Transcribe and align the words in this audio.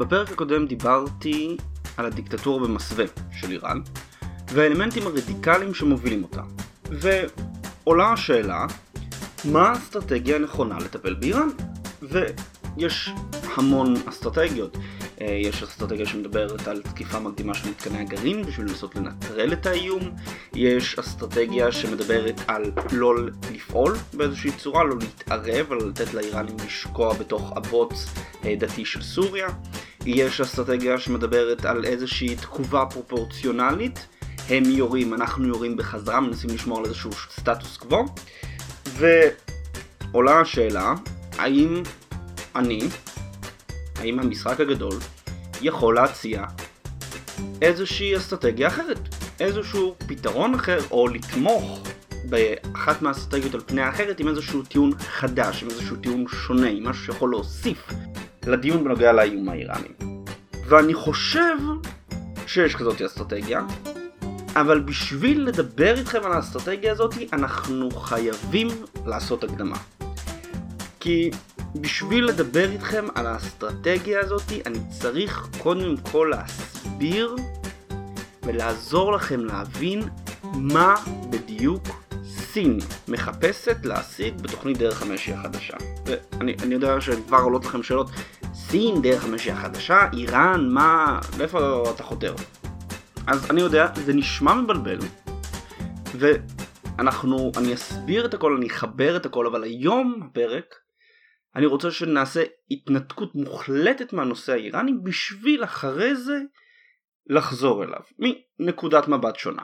בפרק 0.00 0.32
הקודם 0.32 0.66
דיברתי 0.66 1.56
על 1.96 2.06
הדיקטטורה 2.06 2.66
במסווה 2.68 3.04
של 3.32 3.50
איראן 3.50 3.80
והאלמנטים 4.46 5.06
הרדיקליים 5.06 5.74
שמובילים 5.74 6.22
אותה. 6.22 6.42
ועולה 6.84 8.12
השאלה, 8.12 8.66
מה 9.44 9.68
האסטרטגיה 9.68 10.36
הנכונה 10.36 10.78
לטפל 10.78 11.14
באיראן? 11.14 11.48
ויש 12.02 13.10
המון 13.56 13.94
אסטרטגיות. 14.08 14.76
אה, 15.20 15.26
יש 15.26 15.62
אסטרטגיה 15.62 16.06
שמדברת 16.06 16.68
על 16.68 16.82
תקיפה 16.82 17.20
מקדימה 17.20 17.54
של 17.54 17.68
מתקני 17.68 17.98
הגרעין 17.98 18.42
בשביל 18.42 18.66
לנסות 18.66 18.96
לנטרל 18.96 19.52
את 19.52 19.66
האיום. 19.66 20.10
יש 20.54 20.98
אסטרטגיה 20.98 21.72
שמדברת 21.72 22.40
על 22.46 22.72
לא 22.92 23.14
לפעול 23.52 23.96
באיזושהי 24.14 24.52
צורה, 24.52 24.84
לא 24.84 24.96
להתערב, 25.00 25.72
אלא 25.72 25.88
לתת 25.88 26.14
לאיראנים 26.14 26.56
לשקוע 26.66 27.14
בתוך 27.14 27.52
הבוץ 27.56 28.06
אה, 28.44 28.54
דתי 28.58 28.84
של 28.84 29.02
סוריה. 29.02 29.48
יש 30.06 30.40
אסטרטגיה 30.40 30.98
שמדברת 30.98 31.64
על 31.64 31.84
איזושהי 31.84 32.36
תגובה 32.36 32.86
פרופורציונלית. 32.86 34.06
הם 34.48 34.64
יורים, 34.64 35.14
אנחנו 35.14 35.46
יורים 35.46 35.76
בחזרה, 35.76 36.20
מנסים 36.20 36.50
לשמור 36.50 36.78
על 36.78 36.84
איזשהו 36.84 37.10
סטטוס 37.12 37.76
קוו. 37.76 38.04
ועולה 38.86 40.40
השאלה, 40.40 40.94
האם 41.38 41.82
אני, 42.56 42.80
האם 43.96 44.20
המשחק 44.20 44.60
הגדול 44.60 44.98
יכול 45.62 45.94
להציע 45.94 46.44
איזושהי 47.62 48.16
אסטרטגיה 48.16 48.68
אחרת, 48.68 48.98
איזשהו 49.40 49.94
פתרון 50.06 50.54
אחר, 50.54 50.78
או 50.90 51.08
לתמוך 51.08 51.82
באחת 52.24 53.02
מהאסטרטגיות 53.02 53.54
על 53.54 53.60
פני 53.66 53.82
האחרת 53.82 54.20
עם 54.20 54.28
איזשהו 54.28 54.62
טיעון 54.62 54.92
חדש, 54.98 55.62
עם 55.62 55.70
איזשהו 55.70 55.96
טיעון 55.96 56.24
שונה, 56.28 56.68
עם 56.68 56.88
משהו 56.88 57.04
שיכול 57.04 57.30
להוסיף 57.30 57.86
לדיון 58.46 58.84
בנוגע 58.84 59.12
לאיום 59.12 59.48
האיראני. 59.48 59.88
ואני 60.68 60.94
חושב 60.94 61.56
שיש 62.46 62.76
כזאת 62.76 63.02
אסטרטגיה, 63.02 63.60
אבל 64.56 64.80
בשביל 64.80 65.46
לדבר 65.46 65.98
איתכם 65.98 66.20
על 66.24 66.32
האסטרטגיה 66.32 66.92
הזאת, 66.92 67.14
אנחנו 67.32 67.90
חייבים 67.90 68.68
לעשות 69.06 69.44
הקדמה. 69.44 69.76
כי 71.00 71.30
בשביל 71.74 72.24
לדבר 72.24 72.70
איתכם 72.70 73.04
על 73.14 73.26
האסטרטגיה 73.26 74.20
הזאת, 74.20 74.42
אני 74.66 74.78
צריך 75.00 75.48
קודם 75.58 75.96
כל 76.12 76.30
להסביר 76.30 77.36
ולעזור 78.42 79.12
לכם 79.12 79.44
להבין 79.44 80.02
מה 80.54 80.94
בדיוק 81.30 81.82
סין 82.24 82.78
מחפשת 83.08 83.76
להשיג 83.84 84.40
בתוכנית 84.40 84.78
דרך 84.78 85.02
המשי 85.02 85.32
החדשה. 85.32 85.76
ואני 86.06 86.74
יודע 86.74 87.00
שכבר 87.00 87.38
עולות 87.38 87.64
לכם 87.64 87.82
שאלות, 87.82 88.10
סין, 88.70 89.02
דרך 89.02 89.24
המשי 89.24 89.50
החדשה, 89.50 90.08
איראן, 90.12 90.68
מה, 90.68 91.20
לאיפה 91.38 91.84
אתה 91.94 92.02
חותר? 92.02 92.34
אז 93.26 93.50
אני 93.50 93.60
יודע, 93.60 93.86
זה 93.94 94.12
נשמע 94.12 94.54
מבלבל, 94.54 94.98
ואנחנו, 96.14 97.52
אני 97.56 97.74
אסביר 97.74 98.26
את 98.26 98.34
הכל, 98.34 98.56
אני 98.56 98.66
אחבר 98.66 99.16
את 99.16 99.26
הכל, 99.26 99.46
אבל 99.46 99.62
היום 99.62 100.20
בפרק, 100.20 100.74
אני 101.56 101.66
רוצה 101.66 101.90
שנעשה 101.90 102.42
התנתקות 102.70 103.34
מוחלטת 103.34 104.12
מהנושא 104.12 104.52
האיראני 104.52 104.92
בשביל 105.02 105.64
אחרי 105.64 106.16
זה 106.16 106.38
לחזור 107.26 107.84
אליו, 107.84 108.00
מנקודת 108.58 109.08
מבט 109.08 109.36
שונה. 109.36 109.62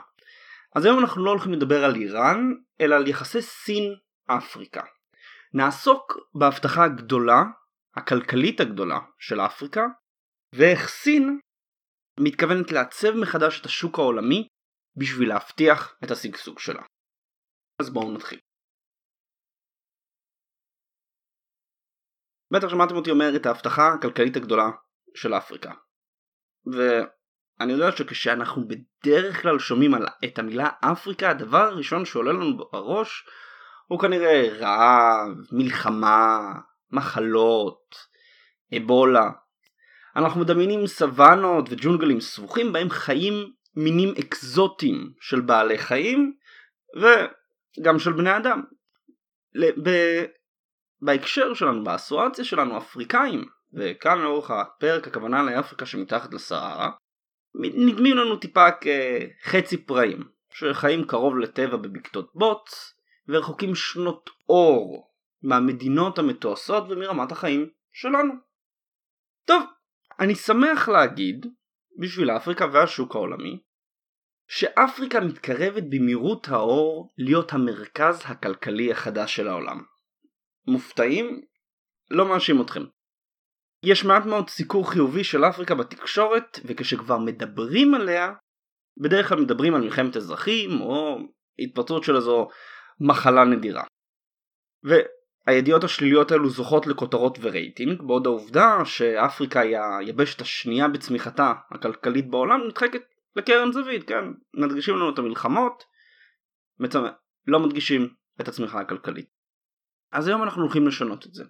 אז 0.75 0.84
היום 0.84 0.99
אנחנו 0.99 1.25
לא 1.25 1.31
הולכים 1.31 1.53
לדבר 1.53 1.84
על 1.84 1.95
איראן, 1.95 2.53
אלא 2.81 2.95
על 2.95 3.09
יחסי 3.09 3.43
סין-אפריקה. 3.43 4.83
נעסוק 5.55 6.19
בהבטחה 6.34 6.84
הגדולה, 6.84 7.43
הכלכלית 7.97 8.61
הגדולה 8.61 8.98
של 9.19 9.41
אפריקה, 9.41 9.84
ואיך 10.55 10.89
סין 10.89 11.41
מתכוונת 12.20 12.72
לעצב 12.72 13.11
מחדש 13.22 13.61
את 13.61 13.66
השוק 13.66 13.98
העולמי 13.98 14.48
בשביל 14.97 15.28
להבטיח 15.28 15.97
את 16.04 16.10
השגשוג 16.10 16.59
שלה. 16.59 16.82
אז 17.81 17.91
בואו 17.91 18.12
נתחיל. 18.12 18.38
בטח 22.53 22.69
שמעתם 22.69 22.94
אותי 22.97 23.10
אומר 23.10 23.37
את 23.37 23.47
ההבטחה 23.47 23.82
הכלכלית 23.94 24.37
הגדולה 24.37 24.71
של 25.15 25.34
אפריקה. 25.34 25.72
ואני 26.66 27.72
יודע 27.72 27.97
שכשאנחנו 27.97 28.62
בדרך 28.69 29.42
כלל 29.42 29.59
שומעים 29.59 29.94
על, 29.94 30.06
את 30.25 30.38
המילה 30.38 30.69
אפריקה, 30.92 31.31
הדבר 31.31 31.59
הראשון 31.59 32.04
שעולה 32.04 32.32
לנו 32.32 32.56
בראש 32.56 33.25
הוא 33.88 34.00
כנראה 34.00 34.48
רעב, 34.59 35.37
מלחמה, 35.53 36.38
מחלות, 36.91 37.94
אבולה. 38.76 39.30
אנחנו 40.16 40.41
מדמיינים 40.41 40.86
סוואנות 40.86 41.64
וג'ונגלים 41.70 42.20
סבוכים 42.20 42.72
בהם 42.72 42.91
חיים 42.91 43.52
מינים 43.76 44.14
אקזוטיים 44.20 45.12
של 45.20 45.41
בעלי 45.41 45.78
חיים 45.78 46.36
וגם 46.97 47.98
של 47.98 48.12
בני 48.12 48.36
אדם. 48.36 48.62
בהקשר 51.02 51.54
שלנו, 51.54 51.84
באסואציה 51.84 52.44
שלנו, 52.44 52.78
אפריקאים, 52.78 53.44
וכאן 53.74 54.18
לאורך 54.18 54.50
הפרק 54.50 55.06
הכוונה 55.06 55.42
לאפריקה 55.42 55.86
שמתחת 55.86 56.34
לסהרה, 56.34 56.91
נדמים 57.54 58.16
לנו 58.16 58.36
טיפה 58.36 58.66
כחצי 58.70 59.76
פראים, 59.76 60.24
שחיים 60.53 61.06
קרוב 61.06 61.38
לטבע 61.38 61.76
בבקתות 61.76 62.30
בוץ, 62.34 62.94
ורחוקים 63.28 63.74
שנות 63.74 64.30
אור 64.48 65.06
מהמדינות 65.42 66.19
המתועשות 66.19 66.84
ומרמת 66.88 67.32
החיים 67.32 67.70
שלנו. 67.92 68.34
טוב, 69.47 69.62
אני 70.20 70.34
שמח 70.34 70.88
להגיד, 70.88 71.47
בשביל 72.00 72.30
אפריקה 72.30 72.66
והשוק 72.72 73.14
העולמי, 73.14 73.60
שאפריקה 74.48 75.20
מתקרבת 75.20 75.82
במהירות 75.91 76.48
האור 76.48 77.14
להיות 77.19 77.52
המרכז 77.52 78.22
הכלכלי 78.24 78.92
החדש 78.92 79.36
של 79.36 79.48
העולם. 79.48 79.82
מופתעים? 80.66 81.41
לא 82.10 82.28
מאשים 82.28 82.62
אתכם. 82.62 82.82
יש 83.82 84.04
מעט 84.04 84.26
מאוד 84.26 84.48
סיקור 84.50 84.91
חיובי 84.91 85.24
של 85.24 85.44
אפריקה 85.44 85.74
בתקשורת, 85.74 86.58
וכשכבר 86.64 87.18
מדברים 87.18 87.94
עליה, 87.94 88.32
בדרך 89.03 89.28
כלל 89.28 89.41
מדברים 89.41 89.74
על 89.74 89.80
מלחמת 89.80 90.16
אזרחים, 90.16 90.80
או 90.80 91.18
התפרצות 91.58 92.04
של 92.04 92.16
איזו 92.16 92.48
מחלה 93.00 93.44
נדירה. 93.44 93.84
והידיעות 95.47 95.84
השליליות 95.84 96.31
האלו 96.31 96.51
זוכות 96.51 96.87
לכותרות 96.87 97.39
ורייטינג, 97.43 98.03
בעוד 98.03 98.27
העובדה 98.27 98.84
שאפריקה 98.84 99.61
היא 99.61 99.79
היבשת 99.99 100.41
השנייה 100.41 100.89
בצמיחתה 100.89 101.53
הכלכלית 101.71 102.31
בעולם 102.31 102.61
נדחקת 102.67 103.03
לקרן 103.37 103.73
זווית, 103.73 104.09
כן? 104.09 104.25
מדגישים 104.55 104.97
לנו 104.97 105.11
את 105.11 105.19
המלחמות, 105.19 105.84
בעצם 106.79 106.99
לא 107.47 107.61
מדגישים 107.61 108.09
את 108.41 108.49
הצמיחה 108.49 108.81
הכלכלית. 108.81 109.27
אז 110.12 110.29
היום 110.29 110.43
אנחנו 110.43 110.62
הולכים 110.62 110.87
לשנות 110.87 111.27
את 111.27 111.34
זה. 111.34 111.45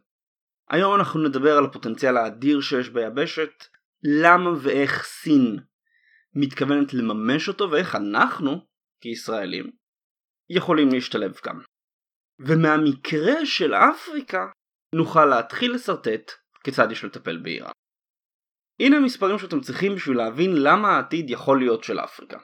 היום 0.71 0.95
אנחנו 0.95 1.29
נדבר 1.29 1.59
על 1.59 1.65
הפוטנציאל 1.65 2.17
האדיר 2.17 2.61
שיש 2.61 2.89
ביבשת, 2.89 3.65
למה 4.23 4.51
ואיך 4.63 5.05
סין 5.05 5.59
מתכוונת 6.35 6.95
לממש 6.95 7.49
אותו 7.49 7.71
ואיך 7.71 7.95
אנחנו, 7.95 8.67
כישראלים, 9.01 9.71
יכולים 10.51 10.89
להשתלב 10.89 11.33
כאן. 11.33 11.57
ומהמקרה 12.39 13.47
של 13.47 13.75
אפריקה 13.75 14.47
נוכל 14.95 15.25
להתחיל 15.25 15.75
לשרטט 15.75 16.33
כיצד 16.65 16.93
יש 16.93 17.05
לטפל 17.05 17.37
באיראן. 17.37 17.71
הנה 18.81 18.97
המספרים 18.97 19.39
שאתם 19.39 19.61
צריכים 19.61 19.95
בשביל 19.95 20.17
להבין 20.17 20.51
למה 20.57 20.89
העתיד 20.89 21.31
יכול 21.31 21.59
להיות 21.59 21.85
של 21.85 21.99
אפריקה. 21.99 22.39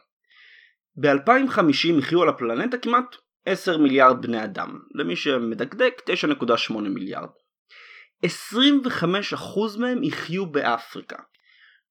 ב-2050 0.97 1.99
יחיו 1.99 2.23
על 2.23 2.29
הפלנטה 2.29 2.79
כמעט 2.79 3.17
10 3.47 3.79
מיליארד 3.79 4.23
בני 4.23 4.45
אדם, 4.45 4.79
למי 4.95 5.17
שמדקדק 5.17 6.03
9.8 6.11 6.73
מיליארד. 6.79 7.29
25% 8.27 8.29
מהם 9.79 10.03
יחיו 10.03 10.47
באפריקה, 10.47 11.17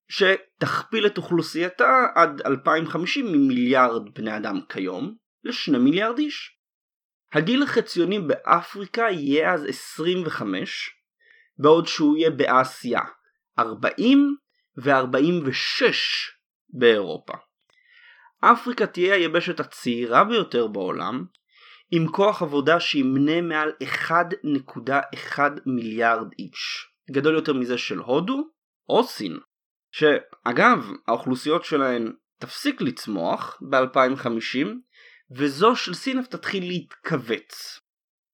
שתכפיל 0.08 1.06
את 1.06 1.16
אוכלוסייתה 1.16 2.06
עד 2.14 2.42
2050 2.46 3.26
ממיליארד 3.26 4.14
בני 4.14 4.36
אדם 4.36 4.60
כיום 4.68 5.14
ל-2 5.44 5.78
מיליארד 5.78 6.18
איש. 6.18 6.56
הגיל 7.32 7.62
החציוני 7.62 8.18
באפריקה 8.18 9.02
יהיה 9.02 9.52
אז 9.52 9.64
25, 9.68 10.90
בעוד 11.58 11.86
שהוא 11.86 12.16
יהיה 12.16 12.30
באסיה 12.30 13.00
40 13.58 14.36
ו-46 14.76 15.82
באירופה. 16.68 17.32
אפריקה 18.40 18.86
תהיה 18.86 19.14
היבשת 19.14 19.60
הצעירה 19.60 20.24
ביותר 20.24 20.66
בעולם, 20.66 21.24
עם 21.90 22.08
כוח 22.08 22.42
עבודה 22.42 22.80
שימנה 22.80 23.40
מעל 23.40 23.72
1.1 24.08 25.38
מיליארד 25.66 26.32
איש. 26.38 26.88
גדול 27.10 27.34
יותר 27.34 27.52
מזה 27.52 27.78
של 27.78 27.98
הודו 27.98 28.42
או 28.88 29.04
סין. 29.04 29.38
שאגב, 29.92 30.90
האוכלוסיות 31.08 31.64
שלהן 31.64 32.12
תפסיק 32.38 32.80
לצמוח 32.80 33.62
ב-2050, 33.70 34.68
וזו 35.36 35.76
של 35.76 35.94
סין 35.94 36.18
אף 36.18 36.26
תתחיל 36.26 36.66
להתכווץ. 36.66 37.80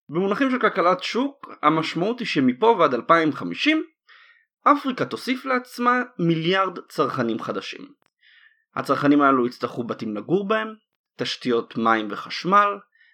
במונחים 0.09 0.51
של 0.51 0.59
כלכלת 0.61 1.03
שוק, 1.03 1.49
המשמעות 1.63 2.21
היא 2.21 2.27
שמפה 2.27 2.67
ועד 2.67 2.95
2050, 2.95 3.85
אפריקה 4.63 5.05
תוסיף 5.05 5.45
לעצמה 5.45 6.03
מיליארד 6.19 6.79
צרכנים 6.89 7.39
חדשים. 7.39 7.89
הצרכנים 8.75 9.23
האלו 9.23 9.47
יצטרכו 9.47 9.85
בתים 9.85 10.17
לגור 10.17 10.49
בהם, 10.49 10.69
תשתיות 11.17 11.77
מים 11.77 12.09
וחשמל, 12.11 12.69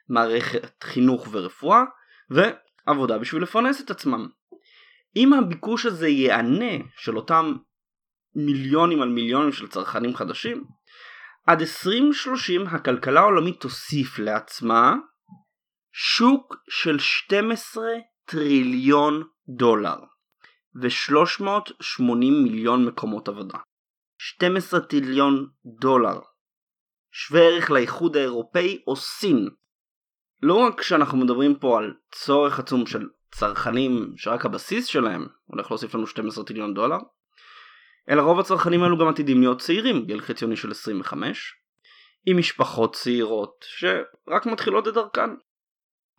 מערכת 0.09 0.83
חינוך 0.83 1.29
ורפואה, 1.31 1.83
ועבודה 2.31 3.19
בשביל 3.19 3.43
לפרנס 3.43 3.81
את 3.81 3.91
עצמם. 3.91 4.29
אם 5.17 5.33
הביקוש 5.33 5.87
הזה 5.87 6.09
ייענה 6.09 6.85
של 6.97 7.17
אותם 7.17 7.55
מיליונים 8.35 9.03
על 9.03 9.09
מיליונים 9.09 9.53
של 9.53 9.69
צרכנים 9.69 10.15
חדשים, 10.15 10.65
עד 11.47 11.61
2030 11.61 12.67
הכלכלה 12.67 13.21
העולמית 13.21 13.61
תוסיף 13.61 14.19
לעצמה 14.19 14.95
שוק 15.93 16.57
של 16.69 16.99
12 16.99 17.85
טריליון 18.25 19.23
דולר 19.49 19.97
ו-380 20.83 22.15
מיליון 22.43 22.87
מקומות 22.87 23.29
עבודה. 23.29 23.59
12 24.19 24.81
טריליון 24.81 25.49
דולר. 25.81 26.21
שווה 27.13 27.41
ערך 27.41 27.71
לאיחוד 27.71 28.17
האירופאי 28.17 28.83
או 28.87 28.97
סין. 28.97 29.49
לא 30.43 30.55
רק 30.55 30.83
שאנחנו 30.83 31.19
מדברים 31.19 31.59
פה 31.59 31.79
על 31.79 31.95
צורך 32.13 32.59
עצום 32.59 32.87
של 32.87 33.09
צרכנים 33.35 34.13
שרק 34.17 34.45
הבסיס 34.45 34.87
שלהם 34.87 35.27
הולך 35.45 35.71
להוסיף 35.71 35.95
לנו 35.95 36.07
12 36.07 36.45
טריליון 36.45 36.75
דולר, 36.75 36.99
אלא 38.09 38.23
רוב 38.23 38.41
הצרכנים 38.41 38.83
האלו 38.83 38.99
גם 38.99 39.09
עתידים 39.09 39.41
להיות 39.41 39.61
צעירים, 39.61 40.05
גיל 40.05 40.21
חציוני 40.21 40.57
של 40.57 40.71
25, 40.71 41.55
עם 42.27 42.39
משפחות 42.39 42.95
צעירות 42.95 43.65
שרק 43.69 44.47
מתחילות 44.47 44.89
את 44.89 44.95
דרכן. 44.95 45.31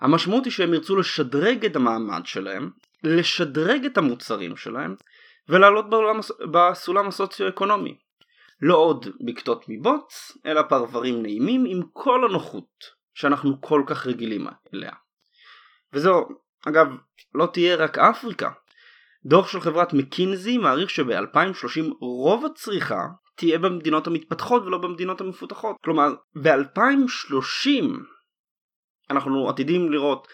המשמעות 0.02 0.46
היא 0.46 0.54
שהם 0.54 0.74
ירצו 0.74 0.96
לשדרג 0.96 1.66
את 1.66 1.76
המעמד 1.76 2.22
שלהם, 2.26 2.70
לשדרג 3.04 3.86
את 3.86 3.98
המוצרים 3.98 4.58
שלהם, 4.58 4.96
ולעלות 5.50 5.90
בעולם, 5.90 6.20
בסולם 6.52 7.08
הסוציו-אקונומי. 7.08 7.98
לא 8.62 8.76
עוד 8.76 9.08
בקתות 9.26 9.66
מבוץ, 9.68 10.38
אלא 10.46 10.62
פרברים 10.62 11.22
נעימים 11.22 11.64
עם 11.68 11.82
כל 11.94 12.26
הנוחות 12.26 12.84
שאנחנו 13.14 13.62
כל 13.62 13.84
כך 13.88 14.08
רגילים 14.08 14.48
אליה. 14.74 14.92
וזו, 15.94 16.28
אגב, 16.68 16.88
לא 17.34 17.46
תהיה 17.54 17.76
רק 17.76 17.98
אפריקה. 17.98 18.50
דוח 19.26 19.48
של 19.48 19.60
חברת 19.60 19.94
מקינזי 19.94 20.58
מעריך 20.58 20.90
שב-2030 20.90 21.94
רוב 22.02 22.46
הצריכה 22.46 23.08
תהיה 23.36 23.60
במדינות 23.60 24.08
המתפתחות 24.08 24.64
ולא 24.64 24.78
במדינות 24.78 25.22
המפותחות. 25.22 25.76
כלומר, 25.84 26.14
ב-2030 26.44 27.86
אנחנו 29.10 29.50
עתידים 29.50 29.92
לראות 29.92 30.28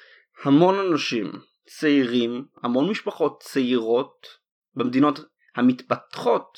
המון 0.44 0.80
אנשים 0.80 1.32
צעירים, 1.68 2.46
המון 2.64 2.90
משפחות 2.90 3.44
צעירות 3.44 4.28
במדינות 4.76 5.20
המתפתחות 5.56 6.58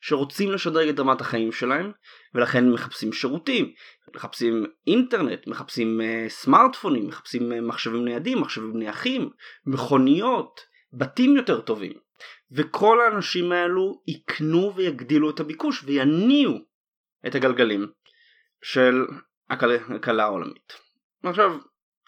שרוצים 0.00 0.52
לשדרג 0.52 0.88
את 0.88 1.00
רמת 1.00 1.20
החיים 1.20 1.52
שלהם 1.52 1.92
ולכן 2.34 2.70
מחפשים 2.70 3.12
שירותים, 3.12 3.72
מחפשים 4.14 4.66
אינטרנט, 4.86 5.46
מחפשים 5.46 6.00
uh, 6.00 6.30
סמארטפונים, 6.30 7.06
מחפשים 7.06 7.52
uh, 7.52 7.54
מחשבים 7.60 8.04
ניידים, 8.04 8.40
מחשבים 8.40 8.78
נייחים, 8.78 9.30
מכוניות, 9.66 10.60
בתים 10.92 11.36
יותר 11.36 11.60
טובים. 11.60 11.92
וכל 12.50 13.00
האנשים 13.00 13.52
האלו 13.52 14.02
יקנו 14.06 14.72
ויגדילו 14.76 15.30
את 15.30 15.40
הביקוש 15.40 15.84
ויניעו 15.84 16.58
את 17.26 17.34
הגלגלים 17.34 17.86
של 18.62 19.06
הכלכלה 19.50 20.24
העולמית. 20.24 20.72
עכשיו, 21.22 21.58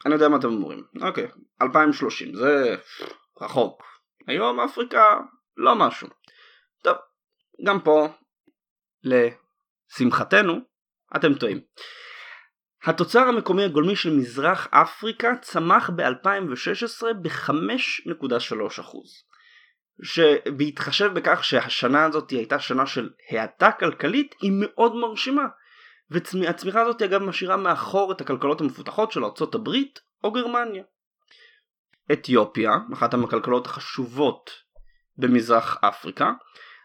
אני 0.06 0.14
יודע 0.14 0.28
מה 0.28 0.36
אתם 0.36 0.48
אומרים. 0.48 0.84
אוקיי, 1.00 1.28
2030, 1.62 2.34
זה 2.34 2.76
רחוק. 3.40 3.82
היום 4.26 4.60
אפריקה 4.60 5.20
לא 5.56 5.74
משהו. 5.74 6.08
טוב, 6.82 6.96
גם 7.66 7.80
פה, 7.80 8.08
לשמחתנו, 9.04 10.54
אתם 11.16 11.34
טועים. 11.34 11.60
התוצר 12.84 13.20
המקומי 13.28 13.64
הגולמי 13.64 13.96
של 13.96 14.16
מזרח 14.16 14.68
אפריקה 14.70 15.32
צמח 15.42 15.90
ב-2016 15.90 17.04
ב-5.3%. 17.22 18.82
שבהתחשב 20.02 21.10
בכך 21.14 21.44
שהשנה 21.44 22.04
הזאת 22.04 22.30
הייתה 22.30 22.58
שנה 22.58 22.86
של 22.86 23.10
האטה 23.30 23.72
כלכלית 23.72 24.34
היא 24.40 24.52
מאוד 24.54 24.96
מרשימה 24.96 25.46
והצמיחה 26.10 26.80
הזאת 26.80 27.02
אגב 27.02 27.22
משאירה 27.22 27.56
מאחור 27.56 28.12
את 28.12 28.20
הכלכלות 28.20 28.60
המפותחות 28.60 29.12
של 29.12 29.24
ארצות 29.24 29.54
הברית 29.54 30.00
או 30.24 30.32
גרמניה. 30.32 30.82
אתיופיה, 32.12 32.70
אחת 32.92 33.14
הכלכלות 33.14 33.66
החשובות 33.66 34.50
במזרח 35.18 35.78
אפריקה, 35.84 36.32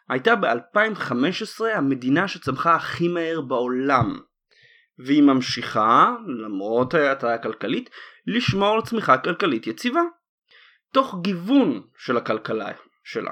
הייתה 0.10 0.36
ב-2015 0.36 1.66
המדינה 1.74 2.28
שצמחה 2.28 2.76
הכי 2.76 3.08
מהר 3.08 3.42
בעולם 3.42 4.20
והיא 5.00 5.24
ממשיכה, 5.24 6.16
למרות 6.28 6.94
ההאטה 6.94 7.34
הכלכלית, 7.34 7.90
לשמור 8.28 8.76
על 8.76 8.82
צמיחה 8.82 9.18
כלכלית 9.18 9.68
יציבה 9.68 10.02
תוך 10.94 11.16
גיוון 11.22 11.82
של 11.98 12.18
הכלכלה 12.18 12.72
שלה. 13.04 13.32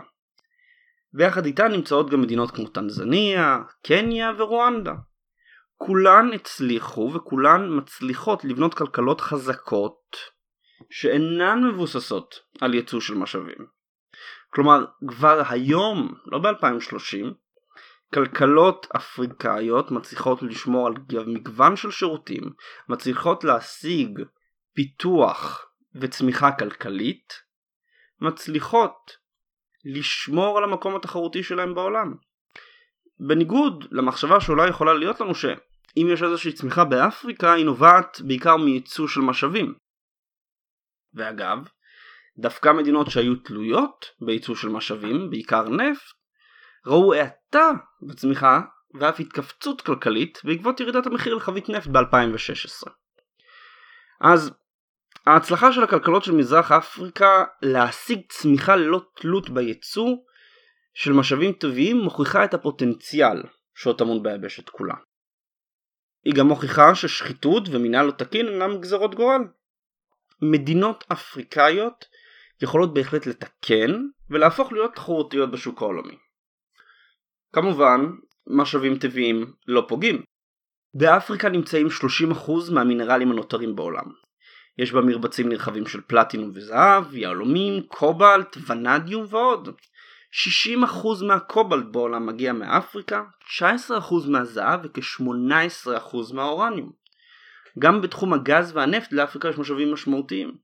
ויחד 1.13 1.45
איתה 1.45 1.67
נמצאות 1.67 2.09
גם 2.09 2.21
מדינות 2.21 2.51
כמו 2.51 2.67
טנזניה, 2.67 3.59
קניה 3.85 4.31
ורואנדה. 4.37 4.93
כולן 5.77 6.33
הצליחו 6.33 7.11
וכולן 7.13 7.77
מצליחות 7.77 8.45
לבנות 8.45 8.73
כלכלות 8.73 9.21
חזקות 9.21 10.15
שאינן 10.89 11.63
מבוססות 11.63 12.35
על 12.61 12.73
ייצוא 12.73 12.99
של 12.99 13.13
משאבים. 13.13 13.65
כלומר 14.49 14.85
כבר 15.07 15.41
היום, 15.49 16.13
לא 16.25 16.39
ב-2030, 16.39 17.25
כלכלות 18.13 18.87
אפריקאיות 18.95 19.91
מצליחות 19.91 20.43
לשמור 20.43 20.87
על 20.87 20.93
מגוון 21.27 21.75
של 21.75 21.91
שירותים, 21.91 22.43
מצליחות 22.89 23.43
להשיג 23.43 24.19
פיתוח 24.73 25.65
וצמיחה 26.01 26.51
כלכלית, 26.51 27.33
מצליחות 28.21 29.11
לשמור 29.85 30.57
על 30.57 30.63
המקום 30.63 30.95
התחרותי 30.95 31.43
שלהם 31.43 31.75
בעולם. 31.75 32.13
בניגוד 33.19 33.85
למחשבה 33.91 34.41
שאולי 34.41 34.69
יכולה 34.69 34.93
להיות 34.93 35.21
לנו 35.21 35.35
שאם 35.35 36.07
יש 36.13 36.23
איזושהי 36.23 36.53
צמיחה 36.53 36.85
באפריקה 36.85 37.53
היא 37.53 37.65
נובעת 37.65 38.21
בעיקר 38.27 38.57
מייצוא 38.57 39.07
של 39.07 39.21
משאבים. 39.21 39.73
ואגב, 41.13 41.57
דווקא 42.37 42.71
מדינות 42.71 43.09
שהיו 43.09 43.35
תלויות 43.35 44.05
בייצוא 44.21 44.55
של 44.55 44.69
משאבים, 44.69 45.29
בעיקר 45.29 45.69
נפט, 45.69 46.22
ראו 46.87 47.13
האטה 47.13 47.71
בצמיחה 48.01 48.61
ואף 48.93 49.19
התכווצות 49.19 49.81
כלכלית 49.81 50.39
בעקבות 50.43 50.79
ירידת 50.79 51.05
המחיר 51.05 51.35
לחבית 51.35 51.69
נפט 51.69 51.87
ב-2016. 51.87 52.89
אז 54.21 54.51
ההצלחה 55.25 55.71
של 55.71 55.83
הכלכלות 55.83 56.23
של 56.23 56.31
מזרח 56.31 56.71
אפריקה 56.71 57.43
להשיג 57.61 58.21
צמיחה 58.29 58.75
ללא 58.75 59.01
תלות 59.15 59.49
בייצוא 59.49 60.15
של 60.93 61.11
משאבים 61.11 61.51
טבעיים 61.53 61.97
מוכיחה 61.97 62.45
את 62.45 62.53
הפוטנציאל 62.53 63.43
שעוד 63.75 63.97
טמון 63.97 64.23
ביבשת 64.23 64.69
כולה. 64.69 64.95
היא 66.25 66.33
גם 66.33 66.47
מוכיחה 66.47 66.95
ששחיתות 66.95 67.63
ומינהל 67.71 68.05
לא 68.05 68.11
תקין 68.11 68.47
אינם 68.47 68.81
גזרות 68.81 69.15
גורל. 69.15 69.41
מדינות 70.41 71.03
אפריקאיות 71.11 72.05
יכולות 72.61 72.93
בהחלט 72.93 73.25
לתקן 73.25 73.91
ולהפוך 74.29 74.71
להיות 74.71 74.93
תחרותיות 74.95 75.51
בשוק 75.51 75.81
העולמי. 75.81 76.17
כמובן, 77.53 78.05
משאבים 78.47 78.97
טבעיים 78.97 79.53
לא 79.67 79.85
פוגעים. 79.87 80.23
באפריקה 80.93 81.49
נמצאים 81.49 81.87
30% 81.87 82.71
מהמינרלים 82.73 83.31
הנותרים 83.31 83.75
בעולם. 83.75 84.05
יש 84.77 84.91
בה 84.91 85.01
מרבצים 85.01 85.49
נרחבים 85.49 85.87
של 85.87 86.01
פלטינום 86.01 86.51
וזהב, 86.53 87.15
יהלומים, 87.15 87.83
קובלט, 87.87 88.57
ונדיום 88.67 89.25
ועוד. 89.29 89.69
60% 90.33 91.25
מהקובלט 91.27 91.85
בעולם 91.91 92.25
מגיע 92.25 92.53
מאפריקה, 92.53 93.23
19% 93.59 94.29
מהזהב 94.29 94.79
וכ-18% 94.83 96.33
מהאורניום. 96.33 96.91
גם 97.79 98.01
בתחום 98.01 98.33
הגז 98.33 98.75
והנפט 98.75 99.13
לאפריקה 99.13 99.49
יש 99.49 99.57
משאבים 99.57 99.93
משמעותיים. 99.93 100.57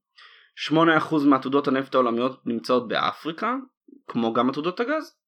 8% 0.70 0.74
מעתודות 1.26 1.68
הנפט 1.68 1.96
העולמיות 1.96 2.48
נמצאות 2.48 2.88
באפריקה, 2.88 3.56
כמו 4.08 4.34
גם 4.34 4.50
עתודות 4.50 4.80
הגז. 4.80 5.19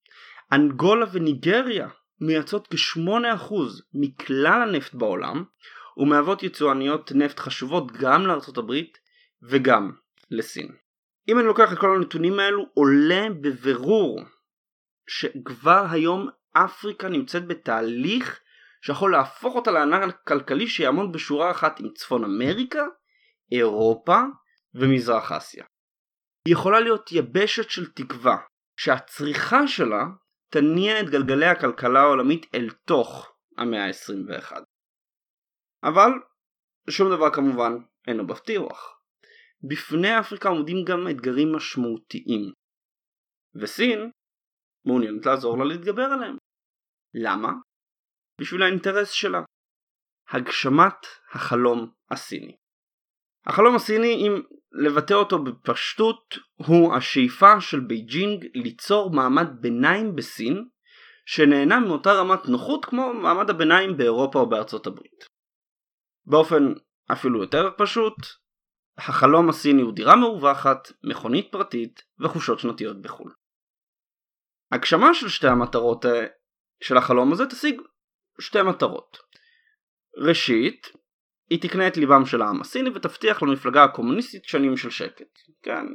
אנגולה 0.53 1.05
וניגריה 1.11 1.87
מייצאות 2.21 2.67
כ-8% 2.67 3.53
מכלל 3.93 4.61
הנפט 4.61 4.93
בעולם 4.93 5.43
ומהוות 5.97 6.43
יצואניות 6.43 7.11
נפט 7.11 7.39
חשובות 7.39 7.91
גם 7.91 8.27
לארצות 8.27 8.57
הברית 8.57 8.97
וגם 9.41 9.91
לסין. 10.31 10.75
אם 11.29 11.39
אני 11.39 11.47
לוקח 11.47 11.73
את 11.73 11.77
כל 11.77 11.95
הנתונים 11.95 12.39
האלו 12.39 12.65
עולה 12.73 13.27
בבירור 13.41 14.21
שכבר 15.07 15.85
היום 15.91 16.29
אפריקה 16.53 17.09
נמצאת 17.09 17.47
בתהליך 17.47 18.39
שיכול 18.81 19.11
להפוך 19.11 19.55
אותה 19.55 19.71
לענק 19.71 20.15
כלכלי 20.27 20.67
שיעמוד 20.67 21.11
בשורה 21.11 21.51
אחת 21.51 21.79
עם 21.79 21.89
צפון 21.95 22.23
אמריקה, 22.23 22.83
אירופה 23.51 24.21
ומזרח 24.75 25.31
אסיה. 25.31 25.65
היא 26.45 26.53
יכולה 26.53 26.79
להיות 26.79 27.11
יבשת 27.11 27.69
של 27.69 27.91
תקווה 27.91 28.37
שהצריכה 28.77 29.67
שלה 29.67 30.03
תניע 30.51 30.99
את 30.99 31.09
גלגלי 31.09 31.45
הכלכלה 31.45 31.99
העולמית 31.99 32.55
אל 32.55 32.69
תוך 32.85 33.35
המאה 33.57 33.85
ה-21. 33.85 34.51
אבל 35.83 36.11
שום 36.89 37.07
דבר 37.15 37.33
כמובן 37.33 37.71
אינו 38.07 38.27
בטוח. 38.27 39.01
בפני 39.69 40.19
אפריקה 40.19 40.49
עומדים 40.49 40.77
גם 40.87 41.07
אתגרים 41.11 41.55
משמעותיים. 41.55 42.53
וסין 43.55 44.11
מעוניינת 44.85 45.25
לעזור 45.25 45.57
לה 45.57 45.65
להתגבר 45.65 46.01
עליהם. 46.01 46.37
למה? 47.13 47.51
בשביל 48.41 48.61
האינטרס 48.63 49.11
שלה. 49.11 49.41
הגשמת 50.29 51.05
החלום 51.31 51.91
הסיני. 52.11 52.57
החלום 53.45 53.75
הסיני, 53.75 54.13
אם 54.13 54.41
לבטא 54.71 55.13
אותו 55.13 55.43
בפשטות, 55.43 56.37
הוא 56.55 56.95
השאיפה 56.95 57.61
של 57.61 57.79
בייג'ינג 57.79 58.45
ליצור 58.53 59.11
מעמד 59.11 59.47
ביניים 59.61 60.15
בסין, 60.15 60.65
שנהנה 61.25 61.79
מאותה 61.79 62.13
רמת 62.13 62.45
נוחות 62.45 62.85
כמו 62.85 63.13
מעמד 63.13 63.49
הביניים 63.49 63.97
באירופה 63.97 64.39
או 64.39 64.49
בארצות 64.49 64.87
הברית. 64.87 65.25
באופן 66.25 66.73
אפילו 67.11 67.41
יותר 67.41 67.69
פשוט, 67.77 68.15
החלום 68.97 69.49
הסיני 69.49 69.81
הוא 69.81 69.93
דירה 69.93 70.15
מרווחת, 70.15 70.91
מכונית 71.03 71.51
פרטית 71.51 72.01
וחופשות 72.19 72.59
שנתיות 72.59 73.01
בחו"ל. 73.01 73.31
הגשמה 74.71 75.13
של 75.13 75.29
שתי 75.29 75.47
המטרות 75.47 76.05
אה, 76.05 76.25
של 76.83 76.97
החלום 76.97 77.33
הזה 77.33 77.45
תשיג 77.45 77.81
שתי 78.39 78.61
מטרות. 78.61 79.17
ראשית, 80.17 80.87
היא 81.51 81.61
תקנה 81.61 81.87
את 81.87 81.97
ליבם 81.97 82.25
של 82.25 82.41
העם 82.41 82.61
הסיני 82.61 82.89
ותבטיח 82.89 83.43
למפלגה 83.43 83.83
הקומוניסטית 83.83 84.45
שנים 84.45 84.77
של 84.77 84.89
שקט. 84.89 85.39
כן, 85.63 85.85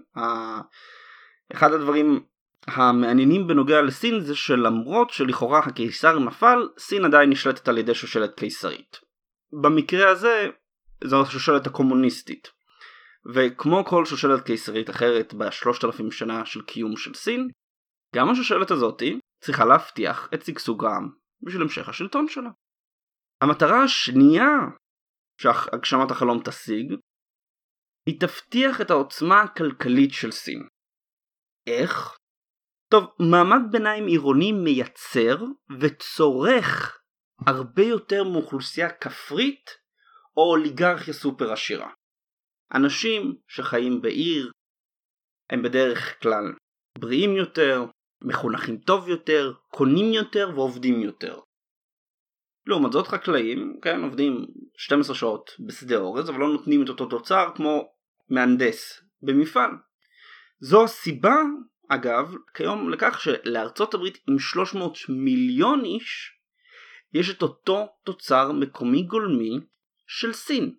אחד 1.52 1.72
הדברים 1.72 2.24
המעניינים 2.66 3.46
בנוגע 3.46 3.82
לסין 3.82 4.20
זה 4.20 4.34
שלמרות 4.34 5.10
שלכאורה 5.10 5.58
הקיסר 5.58 6.18
נפל, 6.18 6.68
סין 6.78 7.04
עדיין 7.04 7.30
נשלטת 7.30 7.68
על 7.68 7.78
ידי 7.78 7.94
שושלת 7.94 8.34
קיסרית. 8.38 8.96
במקרה 9.62 10.10
הזה 10.10 10.48
זו 11.04 11.22
השושלת 11.22 11.66
הקומוניסטית. 11.66 12.48
וכמו 13.34 13.84
כל 13.84 14.04
שושלת 14.04 14.46
קיסרית 14.46 14.90
אחרת 14.90 15.34
בשלושת 15.34 15.84
אלפים 15.84 16.10
שנה 16.10 16.46
של 16.46 16.62
קיום 16.62 16.96
של 16.96 17.14
סין, 17.14 17.48
גם 18.14 18.30
השושלת 18.30 18.70
הזאתי 18.70 19.20
צריכה 19.40 19.64
להבטיח 19.64 20.28
את 20.34 20.44
שגשוג 20.44 20.84
העם 20.84 21.08
בשביל 21.42 21.62
המשך 21.62 21.88
השלטון 21.88 22.28
שלה. 22.28 22.50
המטרה 23.40 23.82
השנייה 23.82 24.50
שהגשמת 25.40 26.10
החלום 26.10 26.42
תשיג 26.44 26.92
היא 28.06 28.20
תבטיח 28.20 28.80
את 28.80 28.90
העוצמה 28.90 29.42
הכלכלית 29.42 30.12
של 30.12 30.30
סין. 30.30 30.68
איך? 31.66 32.16
טוב, 32.90 33.04
מעמד 33.30 33.72
ביניים 33.72 34.06
עירוני 34.06 34.52
מייצר 34.52 35.36
וצורך 35.80 36.98
הרבה 37.46 37.82
יותר 37.82 38.24
מאוכלוסייה 38.24 38.90
כפרית 38.90 39.70
או 40.36 40.42
אוליגרכיה 40.50 41.14
סופר 41.14 41.52
עשירה. 41.52 41.90
אנשים 42.74 43.36
שחיים 43.48 44.02
בעיר 44.02 44.52
הם 45.50 45.62
בדרך 45.62 46.22
כלל 46.22 46.44
בריאים 46.98 47.36
יותר, 47.36 47.84
מחונכים 48.22 48.78
טוב 48.78 49.08
יותר, 49.08 49.52
קונים 49.68 50.12
יותר 50.12 50.50
ועובדים 50.54 51.02
יותר. 51.02 51.40
לעומת 52.66 52.92
זאת 52.92 53.06
חקלאים, 53.06 53.78
כן, 53.82 54.02
עובדים 54.02 54.46
12 54.76 55.14
שעות 55.14 55.50
בשדה 55.66 55.96
אורז 55.96 56.30
אבל 56.30 56.38
לא 56.38 56.48
נותנים 56.48 56.82
את 56.82 56.88
אותו 56.88 57.06
תוצר 57.06 57.50
כמו 57.54 57.88
מהנדס 58.30 59.02
במפעל. 59.22 59.70
זו 60.60 60.84
הסיבה 60.84 61.36
אגב 61.88 62.34
כיום 62.54 62.90
לכך 62.90 63.20
שלארצות 63.20 63.94
הברית 63.94 64.18
עם 64.28 64.38
300 64.38 64.98
מיליון 65.08 65.84
איש 65.84 66.32
יש 67.14 67.30
את 67.30 67.42
אותו 67.42 67.86
תוצר 68.04 68.52
מקומי 68.52 69.02
גולמי 69.02 69.60
של 70.06 70.32
סין 70.32 70.74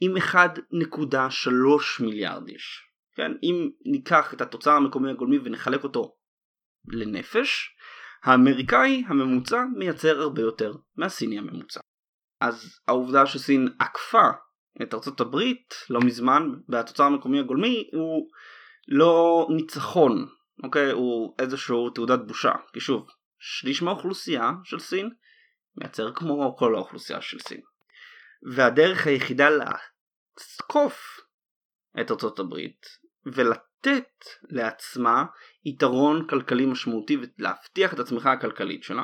עם 0.00 0.16
1.3 0.16 2.04
מיליארד 2.04 2.48
איש. 2.48 2.82
כן, 3.16 3.32
אם 3.42 3.70
ניקח 3.84 4.34
את 4.34 4.40
התוצר 4.40 4.70
המקומי 4.70 5.10
הגולמי 5.10 5.38
ונחלק 5.38 5.84
אותו 5.84 6.16
לנפש, 6.88 7.76
האמריקאי 8.24 9.04
הממוצע 9.08 9.64
מייצר 9.76 10.20
הרבה 10.20 10.42
יותר 10.42 10.72
מהסיני 10.96 11.38
הממוצע. 11.38 11.80
אז 12.40 12.80
העובדה 12.88 13.26
שסין 13.26 13.68
עקפה 13.78 14.28
את 14.82 14.94
ארצות 14.94 15.20
הברית 15.20 15.74
לא 15.90 16.00
מזמן 16.00 16.42
בתוצר 16.68 17.04
המקומי 17.04 17.40
הגולמי 17.40 17.90
הוא 17.92 18.30
לא 18.88 19.46
ניצחון, 19.56 20.26
אוקיי? 20.64 20.90
הוא 20.90 21.34
איזשהו 21.38 21.90
תעודת 21.90 22.20
בושה. 22.26 22.52
כי 22.72 22.80
שוב, 22.80 23.06
שליש 23.38 23.82
מהאוכלוסייה 23.82 24.50
של 24.64 24.78
סין 24.78 25.10
מייצר 25.76 26.12
כמו 26.14 26.56
כל 26.58 26.74
האוכלוסייה 26.74 27.20
של 27.20 27.38
סין. 27.38 27.60
והדרך 28.54 29.06
היחידה 29.06 29.48
לעקוף 29.50 31.20
את 32.00 32.10
ארצות 32.10 32.38
הברית 32.38 32.86
ולתת 33.86 34.24
לעצמה 34.42 35.24
יתרון 35.64 36.28
כלכלי 36.28 36.66
משמעותי 36.66 37.16
ולהבטיח 37.16 37.94
את 37.94 37.98
הצמיחה 37.98 38.32
הכלכלית 38.32 38.82
שלה 38.82 39.02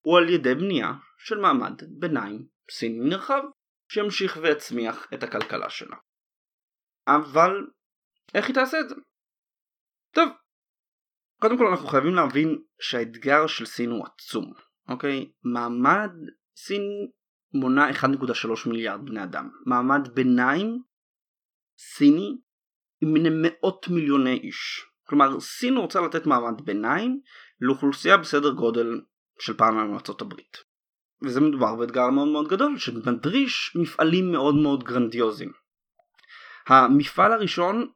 הוא 0.00 0.18
על 0.18 0.28
ידי 0.28 0.54
בנייה 0.54 0.92
של 1.18 1.38
מעמד 1.38 1.82
ביניים 1.98 2.46
סיני 2.70 3.08
נרחב 3.08 3.42
שימשיך 3.92 4.38
ויצמיח 4.42 5.06
את 5.14 5.22
הכלכלה 5.22 5.70
שלה. 5.70 5.96
אבל 7.06 7.66
איך 8.34 8.46
היא 8.46 8.54
תעשה 8.54 8.80
את 8.80 8.88
זה? 8.88 8.94
טוב, 10.14 10.28
קודם 11.40 11.58
כל 11.58 11.66
אנחנו 11.66 11.88
חייבים 11.88 12.14
להבין 12.14 12.62
שהאתגר 12.80 13.46
של 13.46 13.66
סין 13.66 13.90
הוא 13.90 14.06
עצום, 14.06 14.52
אוקיי? 14.88 15.32
מעמד 15.44 16.10
סין 16.56 16.82
מונה 17.54 17.90
1.3 17.90 18.68
מיליארד 18.68 19.00
בני 19.04 19.24
אדם. 19.24 19.50
מעמד 19.66 20.08
ביניים 20.14 20.82
סיני 21.78 22.36
עם 23.00 23.42
מאות 23.42 23.88
מיליוני 23.88 24.34
איש. 24.34 24.86
כלומר 25.06 25.40
סין 25.40 25.76
רוצה 25.76 26.00
לתת 26.00 26.26
מעמד 26.26 26.60
ביניים 26.60 27.20
לאוכלוסייה 27.60 28.16
בסדר 28.16 28.50
גודל 28.50 29.00
של 29.38 29.56
פעם 29.56 29.90
מארצות 29.90 30.20
הברית. 30.20 30.56
וזה 31.22 31.40
מדובר 31.40 31.74
באתגר 31.74 32.10
מאוד 32.10 32.28
מאוד 32.28 32.48
גדול 32.48 32.78
שמדריש 32.78 33.76
מפעלים 33.76 34.32
מאוד 34.32 34.54
מאוד 34.54 34.84
גרנדיוזיים. 34.84 35.52
המפעל 36.66 37.32
הראשון 37.32 37.90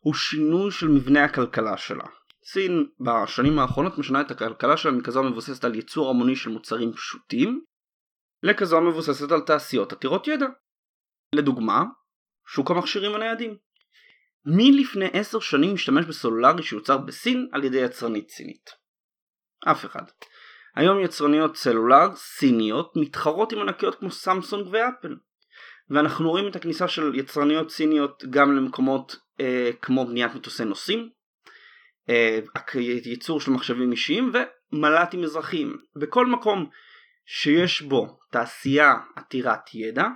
הוא 0.00 0.14
שינוי 0.14 0.70
של 0.70 0.88
מבנה 0.88 1.24
הכלכלה 1.24 1.76
שלה. 1.76 2.04
סין 2.44 2.86
בשנים 3.00 3.58
האחרונות 3.58 3.98
משנה 3.98 4.20
את 4.20 4.30
הכלכלה 4.30 4.76
שלה 4.76 4.92
מכזו 4.92 5.20
המבוססת 5.20 5.64
על 5.64 5.74
ייצור 5.74 6.10
המוני 6.10 6.36
של 6.36 6.50
מוצרים 6.50 6.92
פשוטים 6.92 7.64
לכזו 8.42 8.76
המבוססת 8.76 9.32
על 9.32 9.40
תעשיות 9.40 9.92
עתירות 9.92 10.28
ידע. 10.28 10.46
לדוגמה, 11.34 11.84
שוק 12.46 12.70
המכשירים 12.70 13.14
הניידים. 13.14 13.56
מי 14.56 14.72
לפני 14.72 15.08
עשר 15.12 15.40
שנים 15.40 15.74
משתמש 15.74 16.04
בסלולרי 16.04 16.62
שיוצר 16.62 16.98
בסין 16.98 17.48
על 17.52 17.64
ידי 17.64 17.78
יצרנית 17.78 18.30
סינית? 18.30 18.70
אף 19.70 19.84
אחד. 19.84 20.02
היום 20.76 21.00
יצרניות 21.00 21.56
סלולר 21.56 22.16
סיניות 22.16 22.92
מתחרות 22.96 23.52
עם 23.52 23.58
ענקיות 23.58 23.94
כמו 23.94 24.10
סמסונג 24.10 24.66
ואפל. 24.70 25.16
ואנחנו 25.90 26.30
רואים 26.30 26.48
את 26.48 26.56
הכניסה 26.56 26.88
של 26.88 27.14
יצרניות 27.14 27.70
סיניות 27.70 28.24
גם 28.30 28.56
למקומות 28.56 29.16
אה, 29.40 29.70
כמו 29.82 30.06
בניית 30.06 30.34
מטוסי 30.34 30.64
נוסעים, 30.64 31.10
אה, 32.08 32.38
ייצור 33.04 33.40
של 33.40 33.50
מחשבים 33.50 33.92
אישיים 33.92 34.32
ומל"טים 34.72 35.24
אזרחיים. 35.24 35.76
בכל 35.96 36.26
מקום 36.26 36.70
שיש 37.26 37.82
בו 37.82 38.18
תעשייה 38.30 38.94
עתירת 39.16 39.74
ידע, 39.74 40.06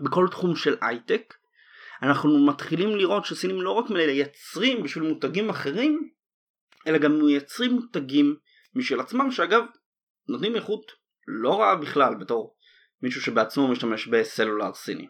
בכל 0.00 0.26
תחום 0.30 0.56
של 0.56 0.76
הייטק, 0.80 1.34
אנחנו 2.02 2.46
מתחילים 2.46 2.96
לראות 2.96 3.24
שסינים 3.24 3.62
לא 3.62 3.70
רק 3.70 3.90
מייצרים 3.90 4.82
בשביל 4.82 5.04
מותגים 5.04 5.50
אחרים, 5.50 6.10
אלא 6.86 6.98
גם 6.98 7.18
מייצרים 7.18 7.72
מותגים 7.72 8.36
משל 8.74 9.00
עצמם, 9.00 9.30
שאגב, 9.30 9.64
נותנים 10.28 10.56
איכות 10.56 10.92
לא 11.26 11.60
רעה 11.60 11.76
בכלל 11.76 12.14
בתור 12.20 12.56
מישהו 13.02 13.20
שבעצמו 13.20 13.68
משתמש 13.68 14.06
בסלולר 14.06 14.74
סיני. 14.74 15.08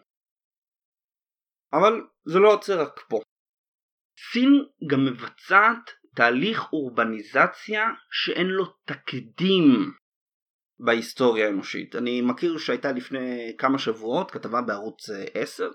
אבל 1.73 2.01
זה 2.25 2.39
לא 2.39 2.53
עוצר 2.53 2.81
רק 2.81 2.99
פה. 3.09 3.19
סין 4.31 4.65
גם 4.89 5.05
מבצעת 5.05 5.91
תהליך 6.15 6.73
אורבניזציה 6.73 7.87
שאין 8.11 8.47
לו 8.47 8.65
תקדים 8.85 9.93
בהיסטוריה 10.79 11.45
האנושית. 11.45 11.95
אני 11.95 12.21
מכיר 12.21 12.57
שהייתה 12.57 12.91
לפני 12.91 13.55
כמה 13.57 13.79
שבועות 13.79 14.31
כתבה 14.31 14.61
בערוץ 14.61 15.09
10, 15.33 15.63
אה, 15.63 15.69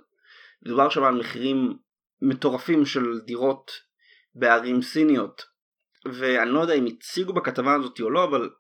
מדובר 0.64 0.88
שם 0.88 1.04
על 1.04 1.14
מחירים 1.14 1.78
מטורפים 2.22 2.86
של 2.86 3.20
דירות 3.26 3.70
בערים 4.34 4.82
סיניות, 4.82 5.42
ואני 6.04 6.50
לא 6.50 6.60
יודע 6.60 6.74
אם 6.74 6.86
הציגו 6.86 7.32
בכתבה 7.32 7.74
הזאת 7.74 8.00
או 8.00 8.10
לא, 8.10 8.24
אבל 8.24 8.50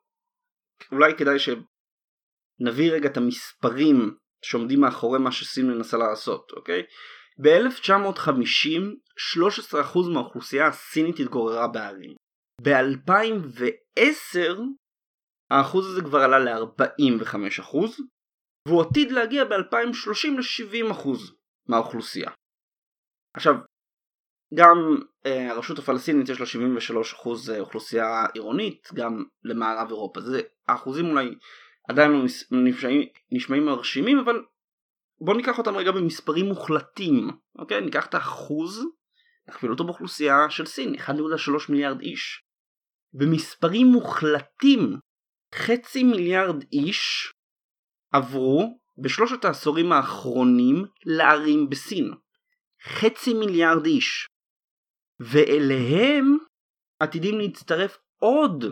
אולי 0.92 1.14
כדאי 1.18 1.38
שנביא 1.38 2.92
רגע 2.92 3.08
את 3.08 3.16
המספרים 3.16 4.16
שעומדים 4.44 4.80
מאחורי 4.80 5.18
מה 5.18 5.32
שסין 5.32 5.70
מנסה 5.70 5.96
לעשות, 5.96 6.52
אוקיי? 6.56 6.82
ב-1950 7.42 8.80
13% 9.34 9.74
מהאוכלוסייה 10.14 10.66
הסינית 10.66 11.20
התגוררה 11.20 11.68
בערים. 11.68 12.14
ב-2010 12.62 14.60
האחוז 15.50 15.86
הזה 15.86 16.02
כבר 16.02 16.18
עלה 16.18 16.38
ל-45% 16.38 17.76
והוא 18.68 18.82
עתיד 18.82 19.12
להגיע 19.12 19.44
ב-2030 19.44 20.28
ל-70% 20.38 21.08
מהאוכלוסייה. 21.68 22.30
עכשיו, 23.34 23.54
גם 24.54 24.76
אה, 25.26 25.50
הרשות 25.50 25.78
הפלסטינית 25.78 26.28
יש 26.28 26.40
לה 26.40 26.46
73% 26.46 27.52
אה, 27.52 27.60
אוכלוסייה 27.60 28.26
עירונית, 28.34 28.88
גם 28.94 29.24
למערב 29.44 29.88
אירופה. 29.88 30.20
זה, 30.20 30.40
האחוזים 30.68 31.06
אולי 31.06 31.34
עדיין 31.88 32.10
לא 32.10 32.24
נשמעים, 32.64 33.08
נשמעים 33.32 33.66
מרשימים, 33.66 34.18
אבל 34.18 34.44
בואו 35.20 35.36
ניקח 35.36 35.58
אותם 35.58 35.76
רגע 35.76 35.92
במספרים 35.92 36.46
מוחלטים. 36.46 37.30
אוקיי? 37.58 37.80
ניקח 37.80 38.06
את 38.06 38.14
האחוז, 38.14 38.86
נכפיל 39.48 39.70
אותו 39.70 39.84
באוכלוסייה 39.84 40.50
של 40.50 40.66
סין, 40.66 40.94
1.3 40.94 41.12
מיליארד 41.68 42.00
איש. 42.00 42.42
במספרים 43.12 43.86
מוחלטים, 43.86 44.98
חצי 45.54 46.04
מיליארד 46.04 46.64
איש 46.72 47.32
עברו 48.12 48.78
בשלושת 48.98 49.44
העשורים 49.44 49.92
האחרונים 49.92 50.84
לערים 51.04 51.70
בסין. 51.70 52.12
חצי 52.84 53.34
מיליארד 53.34 53.86
איש. 53.86 54.26
ואליהם 55.20 56.36
עתידים 57.00 57.38
להצטרף 57.38 57.98
עוד 58.18 58.64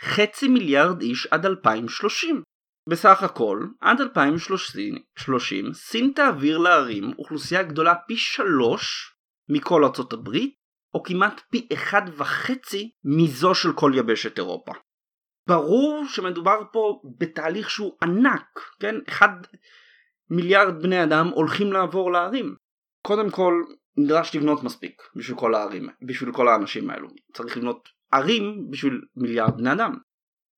חצי 0.00 0.48
מיליארד 0.48 1.00
איש 1.00 1.26
עד 1.26 1.46
2030. 1.46 2.42
בסך 2.88 3.22
הכל, 3.22 3.66
עד 3.80 4.00
2030 4.00 5.72
סין 5.72 6.12
תעביר 6.14 6.58
לערים 6.58 7.12
אוכלוסייה 7.18 7.62
גדולה 7.62 7.94
פי 8.08 8.16
שלוש 8.16 9.14
מכל 9.48 9.84
ארצות 9.84 10.12
הברית, 10.12 10.54
או 10.94 11.02
כמעט 11.02 11.40
פי 11.50 11.68
אחד 11.72 12.02
וחצי 12.16 12.90
מזו 13.04 13.54
של 13.54 13.72
כל 13.72 13.92
יבשת 13.94 14.38
אירופה. 14.38 14.72
ברור 15.46 16.04
שמדובר 16.08 16.62
פה 16.72 17.00
בתהליך 17.18 17.70
שהוא 17.70 17.92
ענק, 18.02 18.60
כן? 18.80 18.94
אחד 19.08 19.30
מיליארד 20.30 20.82
בני 20.82 21.04
אדם 21.04 21.28
הולכים 21.28 21.72
לעבור 21.72 22.12
לערים. 22.12 22.56
קודם 23.02 23.30
כל, 23.30 23.62
נדרש 23.96 24.36
לבנות 24.36 24.62
מספיק 24.62 25.02
בשביל 25.16 25.38
כל 25.38 25.54
הערים, 25.54 25.88
בשביל 26.02 26.32
כל 26.32 26.48
האנשים 26.48 26.90
האלו. 26.90 27.08
צריך 27.32 27.56
לבנות 27.56 27.88
ערים 28.12 28.70
בשביל 28.70 29.00
מיליארד 29.16 29.56
בני 29.56 29.72
אדם. 29.72 29.98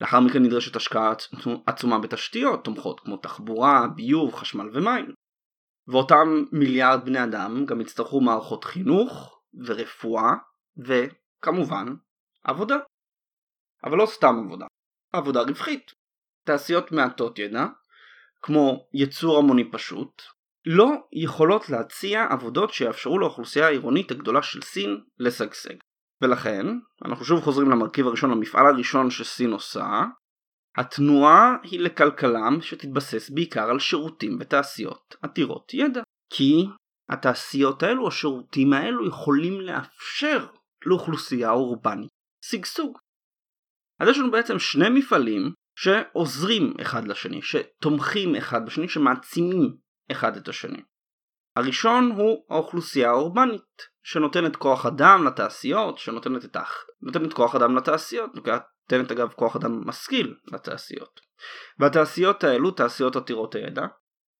לאחר 0.00 0.20
מכן 0.20 0.42
נדרשת 0.42 0.76
השקעה 0.76 1.12
עצומה 1.66 1.98
בתשתיות 1.98 2.64
תומכות 2.64 3.00
כמו 3.00 3.16
תחבורה, 3.16 3.86
ביוב, 3.94 4.34
חשמל 4.34 4.70
ומים. 4.72 5.12
ואותם 5.88 6.44
מיליארד 6.52 7.04
בני 7.04 7.24
אדם 7.24 7.64
גם 7.66 7.80
יצטרכו 7.80 8.20
מערכות 8.20 8.64
חינוך 8.64 9.40
ורפואה 9.66 10.34
וכמובן 10.76 11.86
עבודה. 12.44 12.76
אבל 13.84 13.98
לא 13.98 14.06
סתם 14.06 14.34
עבודה, 14.46 14.66
עבודה 15.12 15.42
רווחית. 15.42 15.92
תעשיות 16.44 16.92
מעטות 16.92 17.38
ידע, 17.38 17.66
כמו 18.42 18.88
ייצור 18.94 19.38
המוני 19.38 19.70
פשוט, 19.70 20.22
לא 20.66 20.90
יכולות 21.12 21.68
להציע 21.70 22.26
עבודות 22.30 22.72
שיאפשרו 22.72 23.18
לאוכלוסייה 23.18 23.66
העירונית 23.66 24.10
הגדולה 24.10 24.42
של 24.42 24.62
סין 24.62 25.00
לשגשג. 25.18 25.74
ולכן, 26.22 26.66
אנחנו 27.04 27.24
שוב 27.24 27.40
חוזרים 27.40 27.70
למרכיב 27.70 28.06
הראשון, 28.06 28.30
למפעל 28.30 28.66
הראשון 28.66 29.10
שסין 29.10 29.52
עושה, 29.52 30.04
התנועה 30.76 31.56
היא 31.62 31.80
לכלכלה 31.80 32.48
שתתבסס 32.60 33.30
בעיקר 33.30 33.70
על 33.70 33.78
שירותים 33.78 34.36
ותעשיות 34.40 35.16
עתירות 35.22 35.74
ידע. 35.74 36.02
כי 36.30 36.66
התעשיות 37.08 37.82
האלו, 37.82 38.08
השירותים 38.08 38.72
האלו, 38.72 39.08
יכולים 39.08 39.60
לאפשר 39.60 40.46
לאוכלוסייה 40.86 41.50
אורבנית 41.50 42.10
שגשוג. 42.44 42.98
אז 44.00 44.08
יש 44.08 44.18
לנו 44.18 44.30
בעצם 44.30 44.58
שני 44.58 44.88
מפעלים 44.88 45.52
שעוזרים 45.76 46.74
אחד 46.80 47.08
לשני, 47.08 47.42
שתומכים 47.42 48.36
אחד 48.36 48.66
בשני, 48.66 48.88
שמעצימים 48.88 49.76
אחד 50.10 50.36
את 50.36 50.48
השני. 50.48 50.82
הראשון 51.56 52.12
הוא 52.16 52.44
האוכלוסייה 52.50 53.10
האורבנית, 53.10 53.88
שנותנת 54.02 54.56
כוח 54.56 54.86
אדם 54.86 55.24
לתעשיות, 55.26 55.98
שנותנת 55.98 56.44
את 56.44 56.56
האח... 56.56 56.84
נותנת 57.02 57.32
כוח 57.32 57.54
אדם 57.54 57.76
לתעשיות, 57.76 58.30
נותנת 58.34 59.12
אגב 59.12 59.32
כוח 59.32 59.56
אדם 59.56 59.88
משכיל 59.88 60.34
לתעשיות. 60.52 61.20
והתעשיות 61.78 62.44
האלו, 62.44 62.70
תעשיות 62.70 63.16
עתירות 63.16 63.54
הידע, 63.54 63.86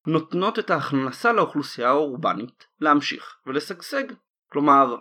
נותנות 0.07 0.59
את 0.59 0.71
ההכנסה 0.71 1.33
לאוכלוסייה 1.33 1.89
האורבנית 1.89 2.65
להמשיך 2.81 3.37
ולשגשג. 3.47 4.05
כלומר, 4.53 4.97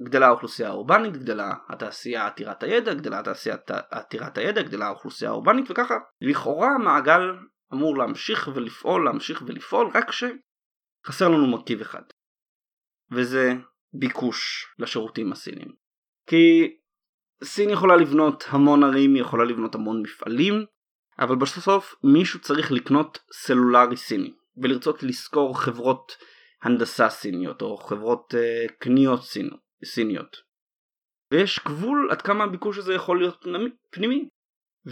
גדלה 0.00 0.26
האוכלוסייה 0.26 0.68
האורבנית, 0.68 1.16
גדלה 1.16 1.54
התעשייה 1.68 2.26
עתירת 2.26 2.62
הידע, 2.62 2.94
גדלה 2.94 3.18
התעשייה 3.18 3.56
עתירת 3.90 4.38
הידע, 4.38 4.62
גדלה 4.62 4.86
האוכלוסייה 4.86 5.30
האורבנית 5.30 5.70
וככה 5.70 5.94
לכאורה 6.20 6.68
המעגל 6.74 7.20
אמור 7.72 7.98
להמשיך 7.98 8.50
ולפעול, 8.54 9.04
להמשיך 9.04 9.42
ולפעול, 9.46 9.90
רק 9.94 10.10
שחסר 10.12 11.28
לנו 11.28 11.46
מרכיב 11.46 11.80
אחד. 11.80 12.02
וזה 13.10 13.52
ביקוש 13.94 14.66
לשירותים 14.78 15.32
הסינים. 15.32 15.68
כי 16.26 16.76
סין 17.44 17.70
יכולה 17.70 17.96
לבנות 17.96 18.44
המון 18.48 18.84
ערים, 18.84 19.14
היא 19.14 19.22
יכולה 19.22 19.44
לבנות 19.44 19.74
המון 19.74 20.02
מפעלים, 20.02 20.64
אבל 21.18 21.36
בסוף 21.36 21.94
מישהו 22.04 22.40
צריך 22.40 22.72
לקנות 22.72 23.18
סלולרי 23.32 23.96
סיני, 23.96 24.34
ולרצות 24.56 25.02
לשכור 25.02 25.60
חברות 25.60 26.12
הנדסה 26.62 27.08
סיניות, 27.08 27.62
או 27.62 27.76
חברות 27.76 28.34
uh, 28.34 28.72
קניות 28.78 29.22
סין, 29.22 29.50
סיניות. 29.84 30.36
ויש 31.32 31.60
גבול 31.64 32.08
עד 32.10 32.22
כמה 32.22 32.44
הביקוש 32.44 32.78
הזה 32.78 32.94
יכול 32.94 33.18
להיות 33.18 33.44
פנימי. 33.90 34.28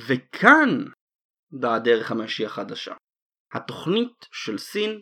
וכאן 0.09 0.85
באה 1.51 1.79
דרך 1.79 2.11
המשי 2.11 2.47
החדשה. 2.47 2.95
התוכנית 3.53 4.27
של 4.33 4.59
סין 4.59 5.01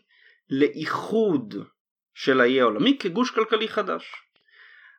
לאיחוד 0.50 1.54
של 2.14 2.40
האי 2.40 2.60
העולמי 2.60 2.98
כגוש 2.98 3.30
כלכלי 3.30 3.68
חדש. 3.68 4.12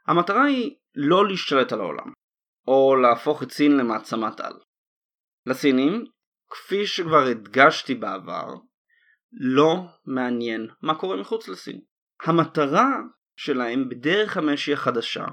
המטרה 0.07 0.43
היא 0.43 0.75
לא 0.95 1.27
להשתלט 1.27 1.71
על 1.71 1.79
העולם, 1.79 2.13
או 2.67 2.95
להפוך 2.95 3.43
את 3.43 3.51
סין 3.51 3.77
למעצמת 3.77 4.39
על. 4.39 4.53
לסינים, 5.45 6.05
כפי 6.49 6.87
שכבר 6.87 7.23
הדגשתי 7.31 7.95
בעבר, 7.95 8.47
לא 9.31 9.75
מעניין 10.05 10.67
מה 10.81 10.99
קורה 10.99 11.17
מחוץ 11.17 11.47
לסין. 11.47 11.81
המטרה 12.23 12.87
שלהם 13.39 13.89
בדרך 13.89 14.37
המשי 14.37 14.73
החדשה 14.73 15.25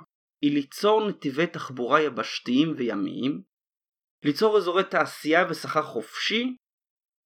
היא 0.42 0.54
ליצור 0.54 1.08
נתיבי 1.08 1.46
תחבורה 1.46 2.02
יבשתיים 2.02 2.74
וימיים, 2.76 3.42
ליצור 4.24 4.56
אזורי 4.56 4.84
תעשייה 4.84 5.46
וסחר 5.50 5.82
חופשי 5.82 6.56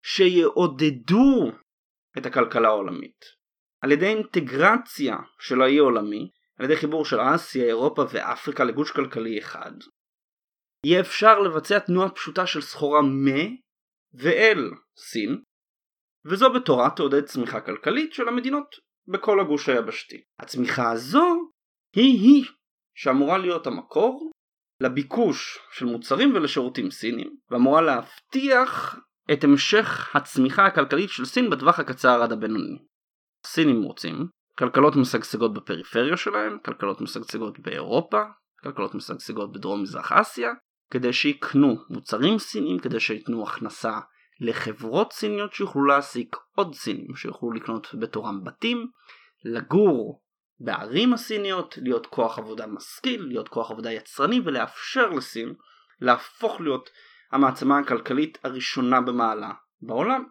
שיעודדו 0.03 1.53
את 2.19 2.27
הכלכלה 2.27 2.69
העולמית. 2.69 3.25
על 3.81 3.93
ידי 3.93 4.07
אינטגרציה 4.07 5.16
של 5.40 5.62
האי 5.62 5.79
העולמי, 5.79 6.31
על 6.59 6.64
ידי 6.64 6.77
חיבור 6.77 7.05
של 7.05 7.16
אסיה, 7.21 7.64
אירופה 7.64 8.03
ואפריקה 8.12 8.64
לגוש 8.64 8.90
כלכלי 8.90 9.38
אחד, 9.38 9.73
יהיה 10.87 11.01
אפשר 11.01 11.38
לבצע 11.38 11.79
תנועה 11.79 12.11
פשוטה 12.11 12.47
של 12.47 12.61
סחורה 12.61 13.03
מ 13.03 13.27
ואל 14.12 14.71
סין, 14.97 15.43
וזו 16.25 16.53
בתורה 16.53 16.90
תעודד 16.97 17.25
צמיחה 17.25 17.61
כלכלית 17.61 18.12
של 18.12 18.29
המדינות 18.29 18.89
בכל 19.09 19.41
הגוש 19.41 19.69
היבשתי. 19.69 20.23
הצמיחה 20.39 20.93
הזו 20.93 21.51
היא-היא 21.97 22.45
שאמורה 22.95 23.39
להיות 23.39 23.67
המקור 23.67 24.31
לביקוש 24.81 25.59
של 25.73 25.87
מוצרים 25.87 26.35
ולשירותים 26.35 26.91
סינים, 26.91 27.37
ואמורה 27.51 27.81
להבטיח 27.81 29.01
את 29.33 29.45
המשך 29.45 30.17
הצמיחה 30.17 30.67
הכלכלית 30.67 31.11
של 31.11 31.25
סין 31.25 31.51
בטווח 31.51 31.81
הקצר 31.81 32.23
עד 32.23 32.33
הבינוני. 32.33 32.79
הסינים 33.45 33.83
רוצים 33.83 34.27
כלכלות 34.59 34.97
משגשגות 34.97 35.55
בפריפריה 35.55 36.17
שלהם, 36.17 36.59
כלכלות 36.65 37.01
משגשגות 37.01 37.61
באירופה, 37.61 38.23
כלכלות 38.63 38.95
משגשגות 38.95 39.53
בדרום 39.53 39.83
מזרח 39.83 40.13
אסיה, 40.13 40.51
כדי 40.93 41.13
שיקנו 41.13 41.77
מוצרים 41.91 42.39
סינים, 42.39 42.79
כדי 42.79 43.01
שייתנו 43.01 43.43
הכנסה 43.43 43.99
לחברות 44.40 45.12
סיניות 45.12 45.53
שיוכלו 45.53 45.85
להעסיק 45.85 46.37
עוד 46.55 46.74
סינים, 46.74 47.16
שיוכלו 47.16 47.53
לקנות 47.53 47.94
בתורם 47.94 48.44
בתים, 48.44 48.87
לגור 49.44 50.22
בערים 50.61 51.12
הסיניות, 51.12 51.79
להיות 51.83 52.07
כוח 52.07 52.38
עבודה 52.38 52.66
משכיל, 52.66 53.22
להיות 53.29 53.48
כוח 53.48 53.70
עבודה 53.70 53.92
יצרני 53.92 54.40
ולאפשר 54.44 55.11
לסין 55.11 55.55
להפוך 56.00 56.61
להיות 56.61 56.90
המעצמה 57.33 57.79
הכלכלית 57.79 58.38
הראשונה 58.44 59.00
במעלה 59.00 59.50
בעולם. 59.83 60.24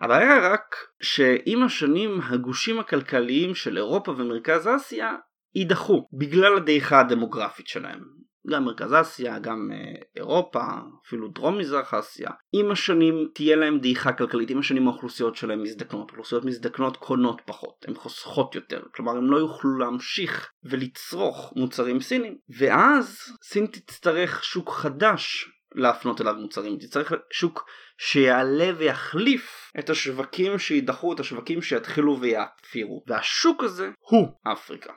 הבעיה 0.00 0.52
רק 0.52 0.76
שעם 1.02 1.62
השנים 1.62 2.20
הגושים 2.20 2.78
הכלכליים 2.78 3.54
של 3.54 3.76
אירופה 3.76 4.12
ומרכז 4.12 4.68
אסיה 4.76 5.14
יידחו 5.54 6.08
בגלל 6.12 6.56
הדעיכה 6.56 7.00
הדמוגרפית 7.00 7.66
שלהם. 7.66 8.21
גם 8.50 8.64
מרכז 8.64 8.94
אסיה, 9.00 9.38
גם 9.38 9.70
אה, 9.72 10.02
אירופה, 10.16 10.64
אפילו 11.06 11.28
דרום 11.28 11.58
מזרח 11.58 11.94
אסיה, 11.94 12.30
עם 12.52 12.70
השנים 12.70 13.28
תהיה 13.34 13.56
להם 13.56 13.78
דעיכה 13.78 14.12
כלכלית, 14.12 14.50
עם 14.50 14.58
השנים 14.58 14.88
האוכלוסיות 14.88 15.36
שלהם 15.36 15.62
מזדקנות, 15.62 16.10
אוכלוסיות 16.10 16.44
מזדקנות 16.44 16.96
קונות 16.96 17.40
פחות, 17.44 17.84
הן 17.88 17.94
חוסכות 17.94 18.54
יותר, 18.54 18.82
כלומר 18.94 19.16
הם 19.16 19.30
לא 19.30 19.36
יוכלו 19.36 19.78
להמשיך 19.78 20.50
ולצרוך 20.64 21.52
מוצרים 21.56 22.00
סינים, 22.00 22.36
ואז 22.58 23.18
סין 23.42 23.66
תצטרך 23.66 24.44
שוק 24.44 24.70
חדש 24.70 25.48
להפנות 25.74 26.20
אליו 26.20 26.34
מוצרים, 26.34 26.78
תצטרך 26.78 27.12
שוק 27.30 27.64
שיעלה 27.98 28.70
ויחליף 28.76 29.72
את 29.78 29.90
השווקים 29.90 30.58
שידחו, 30.58 31.12
את 31.12 31.20
השווקים 31.20 31.62
שיתחילו 31.62 32.20
ויאפירו, 32.20 33.04
והשוק 33.06 33.64
הזה 33.64 33.90
הוא 33.98 34.28
אפריקה. 34.52 34.92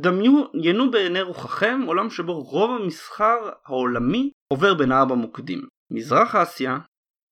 דמיינו 0.00 0.90
בעיני 0.90 1.22
רוחכם 1.22 1.80
עולם 1.86 2.10
שבו 2.10 2.40
רוב 2.42 2.70
המסחר 2.70 3.50
העולמי 3.64 4.30
עובר 4.52 4.74
בין 4.74 4.92
ארבע 4.92 5.14
מוקדים 5.14 5.60
מזרח 5.90 6.34
אסיה, 6.34 6.78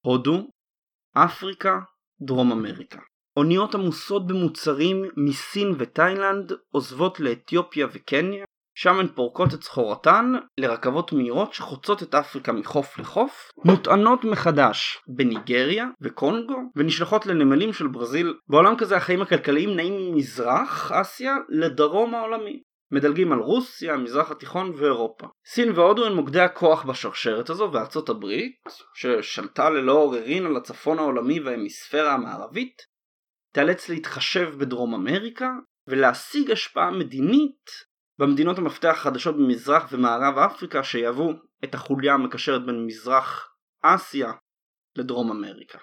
הודו, 0.07 0.51
אפריקה, 1.13 1.81
דרום 2.21 2.53
אמריקה. 2.53 3.01
אוניות 3.37 3.75
עמוסות 3.75 4.27
במוצרים 4.27 5.05
מסין 5.17 5.69
ותאילנד 5.79 6.53
עוזבות 6.71 7.21
לאתיופיה 7.21 7.87
וקניה, 7.93 8.45
שם 8.79 8.99
הן 8.99 9.09
פורקות 9.15 9.55
את 9.55 9.63
סחורתן 9.63 10.33
לרכבות 10.59 11.13
מהירות 11.13 11.55
שחוצות 11.55 12.03
את 12.03 12.15
אפריקה 12.15 12.53
מחוף 12.53 12.99
לחוף, 12.99 13.51
מוטענות 13.65 14.25
מחדש 14.25 14.99
בניגריה 15.09 15.87
וקונגו 16.01 16.59
ונשלחות 16.77 17.27
לנמלים 17.27 17.73
של 17.73 17.87
ברזיל. 17.87 18.35
בעולם 18.49 18.77
כזה 18.77 18.97
החיים 18.97 19.23
הכלכליים 19.23 19.77
נעים 19.77 20.13
ממזרח 20.13 20.93
אסיה 20.93 21.37
לדרום 21.49 22.15
העולמי. 22.15 22.63
מדלגים 22.93 23.33
על 23.33 23.39
רוסיה, 23.39 23.95
המזרח 23.95 24.31
התיכון 24.31 24.73
ואירופה. 24.77 25.27
סין 25.47 25.73
והודו 25.75 26.07
הן 26.07 26.13
מוקדי 26.13 26.41
הכוח 26.41 26.85
בשרשרת 26.85 27.51
הזו 27.51 27.71
וארצות 27.73 28.09
הברית, 28.09 28.63
ששלטה 28.95 29.71
ללא 29.71 29.93
עוררין 29.93 30.47
על 30.47 30.57
הצפון 30.57 30.99
העולמי 30.99 31.41
וההמיספירה 31.41 32.15
המערבית, 32.15 32.83
תיאלץ 33.53 33.89
להתחשב 33.89 34.55
בדרום 34.59 34.95
אמריקה 34.95 35.51
ולהשיג 35.89 36.51
השפעה 36.51 36.91
מדינית 36.91 37.87
במדינות 38.19 38.59
המפתח 38.59 38.93
החדשות 38.93 39.35
במזרח 39.35 39.93
ומערב 39.93 40.39
אפריקה 40.39 40.85
שיהוו 40.85 41.33
את 41.65 41.75
החוליה 41.75 42.15
המקשרת 42.15 42.67
בין 42.67 42.87
מזרח 42.87 43.55
אסיה 43.83 44.33
לדרום 44.99 45.31
אמריקה. 45.31 45.79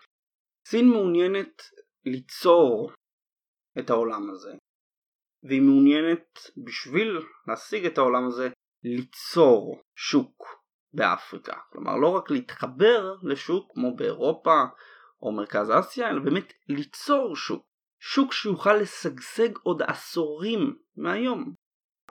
סין 0.67 0.89
מעוניינת 0.89 1.62
ליצור 2.06 2.91
את 3.80 3.89
העולם 3.89 4.30
הזה 4.30 4.52
והיא 5.43 5.62
מעוניינת 5.62 6.39
בשביל 6.65 7.19
להשיג 7.48 7.86
את 7.86 7.98
העולם 7.98 8.28
הזה 8.28 8.50
ליצור 8.84 9.82
שוק 9.96 10.63
באפריקה. 10.93 11.58
כלומר 11.72 11.98
לא 11.98 12.08
רק 12.08 12.32
להתחבר 12.32 13.15
לשוק 13.24 13.72
כמו 13.74 13.96
באירופה 13.96 14.63
או 15.22 15.32
מרכז 15.32 15.72
אסיה 15.80 16.10
אלא 16.10 16.19
באמת 16.19 16.54
ליצור 16.69 17.36
שוק. 17.36 17.65
שוק 18.00 18.34
שיוכל 18.34 18.74
לשגשג 18.74 19.58
עוד 19.63 19.82
עשורים 19.82 20.76
מהיום. 20.98 21.54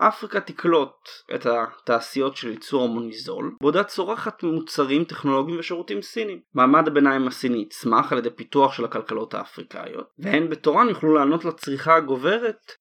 אפריקה 0.09 0.41
תקלוט 0.41 1.09
את 1.35 1.47
התעשיות 1.47 2.37
של 2.37 2.51
ייצור 2.51 2.85
המוני 2.85 3.13
זול, 3.13 3.57
בעודה 3.61 3.85
צורחת 3.85 4.43
מוצרים 4.43 5.05
טכנולוגיים 5.05 5.59
ושירותים 5.59 6.03
סינים. 6.03 6.41
מעמד 6.55 6.89
הביניים 6.89 7.29
הסיני 7.29 7.59
יצמח 7.59 8.13
על 8.13 8.19
ידי 8.19 8.31
פיתוח 8.31 8.73
של 8.73 8.85
הכלכלות 8.85 9.35
האפריקאיות, 9.35 10.11
והן 10.19 10.49
בתורן 10.49 10.89
יוכלו 10.89 11.15
לענות 11.15 11.45
לצריכה 11.45 11.97
הגוברת 11.97 12.73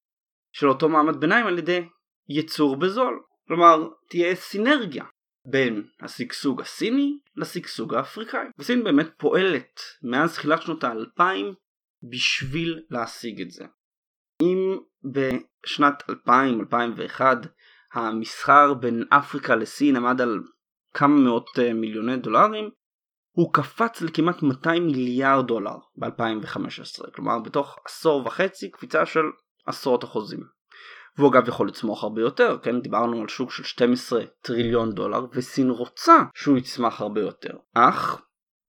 של 0.52 0.70
אותו 0.70 0.90
מעמד 0.90 1.20
ביניים 1.20 1.48
על 1.48 1.58
ידי 1.58 1.84
ייצור 2.30 2.76
בזול. 2.76 3.22
כלומר, 3.48 3.88
תהיה 4.10 4.36
סינרגיה 4.36 5.04
בין 5.48 5.84
השגשוג 6.02 6.62
הסיני 6.62 7.18
לשגשוג 7.36 7.94
האפריקאי. 7.94 8.48
וסין 8.60 8.84
באמת 8.84 9.10
פועלת 9.18 9.82
מאז 10.04 10.34
תחילת 10.34 10.62
שנות 10.62 10.84
האלפיים 10.84 11.54
בשביל 12.12 12.80
להשיג 12.90 13.42
את 13.42 13.52
זה. 13.52 13.66
אם 14.42 14.78
בשנת 15.04 16.04
2000-2001 16.10 17.22
המסחר 17.94 18.74
בין 18.74 19.04
אפריקה 19.10 19.56
לסין 19.56 19.96
עמד 19.96 20.22
על 20.22 20.40
כמה 20.94 21.16
מאות 21.16 21.60
אה, 21.60 21.74
מיליוני 21.74 22.18
דולרים, 22.18 22.70
הוא 23.32 23.54
קפץ 23.54 24.02
לכמעט 24.02 24.44
200 24.44 24.86
מיליארד 24.86 25.48
דולר 25.48 25.76
ב-2015, 25.96 27.12
כלומר 27.16 27.40
בתוך 27.40 27.80
עשור 27.86 28.26
וחצי 28.26 28.72
קפיצה 28.72 29.06
של 29.06 29.24
עשרות 29.68 30.04
אחוזים. 30.04 30.40
והוא 31.18 31.30
אגב 31.30 31.48
יכול 31.48 31.68
לצמוח 31.68 32.04
הרבה 32.04 32.22
יותר, 32.22 32.58
כן? 32.64 32.82
דיברנו 32.82 33.22
על 33.22 33.28
שוק 33.28 33.52
של 33.52 33.64
12 33.64 34.24
טריליון 34.42 34.92
דולר, 34.92 35.26
וסין 35.34 35.70
רוצה 35.70 36.24
שהוא 36.34 36.58
יצמח 36.58 37.02
הרבה 37.02 37.22
יותר. 37.22 37.58
אך 37.74 38.22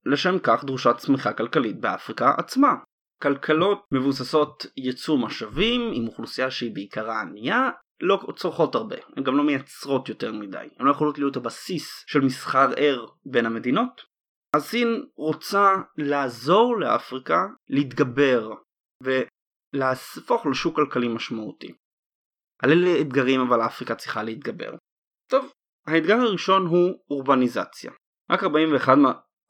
לשם 0.07 0.39
כך 0.39 0.65
דרושה 0.65 0.95
צמיחה 0.95 1.33
כלכלית 1.33 1.81
באפריקה 1.81 2.35
עצמה. 2.39 2.75
כלכלות 3.23 3.85
מבוססות 3.93 4.67
ייצוא 4.77 5.19
משאבים 5.19 5.91
עם 5.95 6.07
אוכלוסייה 6.07 6.51
שהיא 6.51 6.75
בעיקרה 6.75 7.21
ענייה 7.21 7.71
לא 8.01 8.19
צורכות 8.37 8.75
הרבה, 8.75 8.97
הן 9.17 9.23
גם 9.23 9.37
לא 9.37 9.45
מייצרות 9.45 10.09
יותר 10.09 10.33
מדי, 10.33 10.69
הן 10.79 10.87
לא 10.87 10.91
יכולות 10.91 11.19
להיות 11.19 11.37
הבסיס 11.37 12.05
של 12.07 12.21
מסחר 12.21 12.69
ער 12.77 13.07
בין 13.27 13.47
המדינות. 13.47 14.03
אז 14.57 14.65
סין 14.65 15.07
רוצה 15.17 15.75
לעזור 15.97 16.81
לאפריקה 16.81 17.47
להתגבר 17.69 18.51
ולהפוך 19.03 20.47
לשוק 20.47 20.77
כלכלי 20.77 21.09
משמעותי. 21.09 21.75
על 22.63 22.71
אלה 22.71 23.01
אתגרים 23.01 23.41
אבל 23.41 23.67
אפריקה 23.67 23.95
צריכה 23.95 24.23
להתגבר. 24.23 24.73
טוב, 25.31 25.53
האתגר 25.87 26.17
הראשון 26.17 26.67
הוא 26.67 27.05
אורבניזציה. 27.11 27.93
רק 28.31 28.45
41 28.45 28.99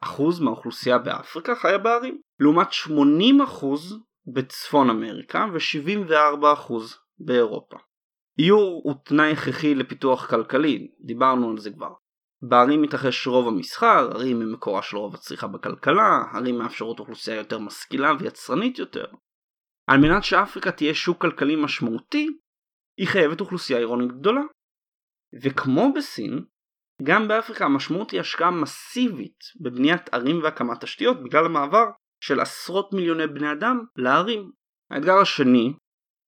אחוז 0.05 0.41
מהאוכלוסייה 0.41 0.99
באפריקה 0.99 1.55
חיה 1.55 1.79
בערים, 1.79 2.21
לעומת 2.41 2.69
80% 2.71 2.91
בצפון 4.35 4.91
אמריקה 4.91 5.47
ו-74% 5.53 6.73
באירופה. 7.19 7.77
איור 8.39 8.81
הוא 8.85 8.95
תנאי 9.05 9.33
הכרחי 9.33 9.75
לפיתוח 9.75 10.31
כלכלי, 10.31 10.89
דיברנו 11.07 11.51
על 11.51 11.59
זה 11.59 11.71
כבר. 11.71 11.93
בערים 12.49 12.83
מתרחש 12.83 13.27
רוב 13.27 13.49
המסחר, 13.49 14.11
ערים 14.15 14.43
הם 14.43 14.53
מקורה 14.53 14.83
של 14.83 14.97
רוב 14.97 15.15
הצריכה 15.15 15.47
בכלכלה, 15.47 16.23
ערים 16.35 16.59
מאפשרות 16.59 17.01
אוכלוסייה 17.01 17.37
יותר 17.37 17.59
משכילה 17.59 18.13
ויצרנית 18.21 18.79
יותר. 18.79 19.07
על 19.87 20.01
מנת 20.01 20.25
שאפריקה 20.25 20.73
תהיה 20.73 20.95
שוק 20.95 21.21
כלכלי 21.21 21.57
משמעותי, 21.57 22.29
היא 22.99 23.09
חייבת 23.09 23.41
אוכלוסייה 23.41 23.79
עירונית 23.79 24.13
גדולה. 24.13 24.43
וכמו 25.43 25.93
בסין, 25.97 26.45
גם 27.03 27.29
באפריקה 27.29 27.65
המשמעות 27.65 28.11
היא 28.11 28.21
השקעה 28.21 28.51
מסיבית 28.51 29.39
בבניית 29.61 30.15
ערים 30.15 30.43
והקמת 30.43 30.81
תשתיות 30.81 31.23
בגלל 31.23 31.45
המעבר 31.45 31.85
של 32.21 32.41
עשרות 32.41 32.93
מיליוני 32.93 33.27
בני 33.27 33.53
אדם 33.53 33.85
לערים. 33.97 34.51
האתגר 34.91 35.19
השני 35.19 35.73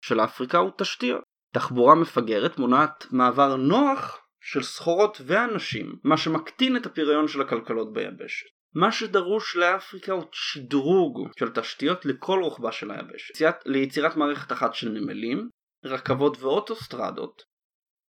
של 0.05 0.19
אפריקה 0.19 0.57
הוא 0.57 0.71
תשתיות. 0.77 1.21
תחבורה 1.53 1.95
מפגרת 1.95 2.57
מונעת 2.57 3.05
מעבר 3.11 3.55
נוח 3.55 4.19
של 4.41 4.63
סחורות 4.63 5.21
ואנשים, 5.25 5.95
מה 6.03 6.17
שמקטין 6.17 6.77
את 6.77 6.85
הפריון 6.85 7.27
של 7.27 7.41
הכלכלות 7.41 7.93
ביבשת. 7.93 8.45
מה 8.75 8.91
שדרוש 8.91 9.55
לאפריקה 9.55 10.11
הוא 10.11 10.23
שדרוג 10.31 11.29
של 11.39 11.49
תשתיות 11.49 12.05
לכל 12.05 12.39
רוחבה 12.43 12.71
של 12.71 12.91
היבשת. 12.91 13.33
ליצירת 13.65 14.15
מערכת 14.15 14.51
אחת 14.51 14.73
של 14.73 14.89
נמלים, 14.89 15.49
רכבות 15.85 16.41
ואוטוסטרדות, 16.41 17.43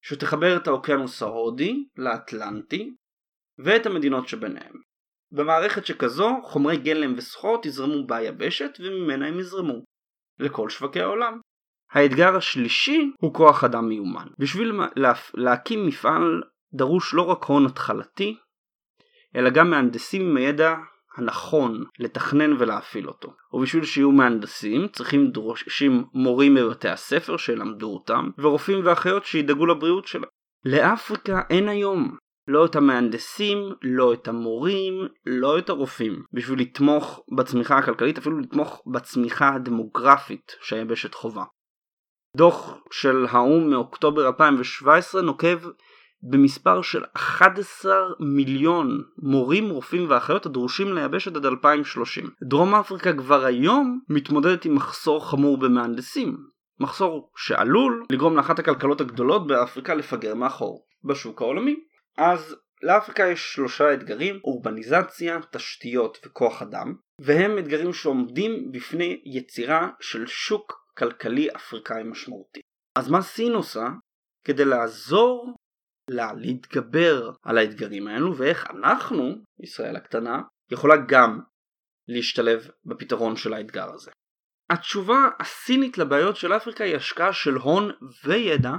שתחבר 0.06 0.56
את 0.56 0.66
האוקיינוס 0.66 1.22
ההודי 1.22 1.84
לאטלנטי 1.96 2.94
ואת 3.58 3.86
המדינות 3.86 4.28
שביניהם. 4.28 4.74
במערכת 5.32 5.86
שכזו 5.86 6.40
חומרי 6.42 6.76
גלם 6.76 7.14
וסחורות 7.16 7.66
יזרמו 7.66 8.06
ביבשת 8.06 8.70
וממנה 8.80 9.28
הם 9.28 9.38
יזרמו 9.38 9.84
לכל 10.38 10.68
שווקי 10.68 11.00
העולם. 11.00 11.40
האתגר 11.90 12.36
השלישי 12.36 13.10
הוא 13.20 13.34
כוח 13.34 13.64
אדם 13.64 13.88
מיומן. 13.88 14.26
בשביל 14.38 14.72
לה... 14.96 15.12
להקים 15.34 15.86
מפעל 15.86 16.42
דרוש 16.74 17.14
לא 17.14 17.22
רק 17.22 17.44
הון 17.44 17.66
התחלתי, 17.66 18.36
אלא 19.36 19.50
גם 19.50 19.70
מהנדסים 19.70 20.22
עם 20.22 20.36
הידע 20.36 20.74
הנכון 21.16 21.84
לתכנן 21.98 22.52
ולהפעיל 22.52 23.08
אותו. 23.08 23.32
ובשביל 23.52 23.84
שיהיו 23.84 24.12
מהנדסים 24.12 24.88
צריכים 24.88 25.30
דרושים 25.30 26.04
מורים 26.14 26.54
בבתי 26.54 26.88
הספר 26.88 27.36
שילמדו 27.36 27.94
אותם 27.94 28.30
ורופאים 28.38 28.80
ואחיות 28.84 29.24
שידאגו 29.24 29.66
לבריאות 29.66 30.06
שלה. 30.06 30.26
לאפריקה 30.64 31.42
אין 31.50 31.68
היום 31.68 32.16
לא 32.48 32.66
את 32.66 32.76
המהנדסים, 32.76 33.58
לא 33.82 34.12
את 34.12 34.28
המורים, 34.28 34.94
לא 35.26 35.58
את 35.58 35.68
הרופאים 35.68 36.22
בשביל 36.32 36.60
לתמוך 36.60 37.24
בצמיחה 37.36 37.78
הכלכלית, 37.78 38.18
אפילו 38.18 38.38
לתמוך 38.38 38.82
בצמיחה 38.92 39.54
הדמוגרפית 39.54 40.56
שהיבשת 40.60 41.14
חובה. 41.14 41.44
דוח 42.36 42.78
של 42.90 43.26
האו"ם 43.30 43.70
מאוקטובר 43.70 44.26
2017 44.26 45.22
נוקב 45.22 45.58
במספר 46.30 46.82
של 46.82 47.04
11 47.12 47.92
מיליון 48.20 49.02
מורים, 49.18 49.70
רופאים 49.70 50.10
ואחיות 50.10 50.46
הדרושים 50.46 50.94
ליבשת 50.94 51.36
עד 51.36 51.46
2030. 51.46 52.30
דרום 52.42 52.74
אפריקה 52.74 53.12
כבר 53.12 53.44
היום 53.44 54.00
מתמודדת 54.08 54.64
עם 54.64 54.74
מחסור 54.74 55.30
חמור 55.30 55.58
במהנדסים, 55.58 56.36
מחסור 56.80 57.30
שעלול 57.36 58.04
לגרום 58.12 58.36
לאחת 58.36 58.58
הכלכלות 58.58 59.00
הגדולות 59.00 59.46
באפריקה 59.46 59.94
לפגר 59.94 60.34
מאחור. 60.34 60.84
בשוק 61.04 61.42
העולמי. 61.42 61.76
אז 62.18 62.56
לאפריקה 62.82 63.26
יש 63.26 63.52
שלושה 63.54 63.94
אתגרים, 63.94 64.40
אורבניזציה, 64.44 65.38
תשתיות 65.50 66.18
וכוח 66.26 66.62
אדם, 66.62 66.94
והם 67.20 67.58
אתגרים 67.58 67.92
שעומדים 67.92 68.72
בפני 68.72 69.22
יצירה 69.24 69.88
של 70.00 70.26
שוק 70.26 70.84
כלכלי 70.98 71.48
אפריקאי 71.56 72.02
משמעותי. 72.02 72.60
אז 72.98 73.10
מה 73.10 73.22
סין 73.22 73.52
עושה 73.52 73.88
כדי 74.44 74.64
לעזור 74.64 75.54
להתגבר 76.10 77.30
על 77.42 77.58
האתגרים 77.58 78.08
האלו 78.08 78.36
ואיך 78.36 78.70
אנחנו, 78.70 79.34
ישראל 79.62 79.96
הקטנה, 79.96 80.42
יכולה 80.70 80.94
גם 81.08 81.40
להשתלב 82.08 82.68
בפתרון 82.84 83.36
של 83.36 83.54
האתגר 83.54 83.90
הזה. 83.94 84.10
התשובה 84.70 85.28
הסינית 85.40 85.98
לבעיות 85.98 86.36
של 86.36 86.52
אפריקה 86.52 86.84
היא 86.84 86.96
השקעה 86.96 87.32
של 87.32 87.54
הון 87.54 87.90
וידע 88.24 88.72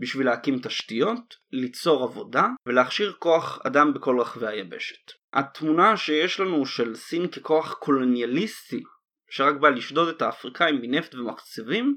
בשביל 0.00 0.26
להקים 0.26 0.58
תשתיות, 0.62 1.36
ליצור 1.52 2.04
עבודה 2.04 2.46
ולהכשיר 2.66 3.12
כוח 3.18 3.58
אדם 3.66 3.94
בכל 3.94 4.20
רחבי 4.20 4.46
היבשת. 4.46 5.12
התמונה 5.32 5.96
שיש 5.96 6.40
לנו 6.40 6.66
של 6.66 6.94
סין 6.94 7.30
ככוח 7.30 7.74
קולוניאליסטי 7.74 8.82
שרק 9.30 9.56
בא 9.60 9.68
לשדוד 9.68 10.08
את 10.08 10.22
האפריקאים 10.22 10.78
מנפט 10.82 11.14
ומחצבים 11.14 11.96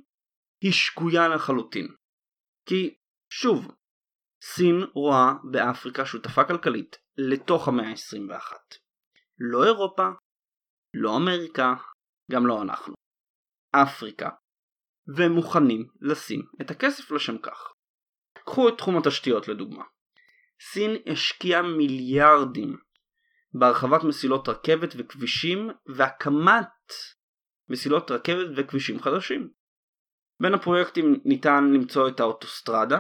היא 0.62 0.72
שגויה 0.72 1.28
לחלוטין. 1.28 1.88
כי 2.66 2.96
שוב, 3.30 3.72
סין 4.54 4.84
רואה 4.94 5.34
באפריקה 5.52 6.06
שותפה 6.06 6.44
כלכלית 6.44 6.98
לתוך 7.18 7.68
המאה 7.68 7.90
ה-21. 7.90 8.54
לא 9.40 9.64
אירופה, 9.66 10.08
לא 10.94 11.18
אמריקה, 11.18 11.74
גם 12.32 12.48
לא 12.48 12.62
אנחנו. 12.62 12.94
אפריקה. 13.72 14.30
והם 15.16 15.32
מוכנים 15.32 15.88
לשים 16.02 16.42
את 16.62 16.72
הכסף 16.72 17.12
לשם 17.12 17.38
כך. 17.38 17.74
קחו 18.46 18.70
את 18.70 18.78
תחום 18.78 18.98
התשתיות 18.98 19.48
לדוגמה. 19.48 19.84
סין 20.62 20.92
השקיעה 21.12 21.62
מיליארדים 21.62 22.78
בהרחבת 23.54 24.04
מסילות 24.04 24.50
רכבת 24.50 24.94
וכבישים 24.98 25.70
והקמת 25.96 26.94
מסילות 27.70 28.12
רכבת 28.12 28.48
וכבישים 28.58 29.00
חדשים. 29.02 29.50
בין 30.42 30.54
הפרויקטים 30.54 31.22
ניתן 31.26 31.64
למצוא 31.74 32.10
את 32.10 32.20
האוטוסטרדה 32.20 33.00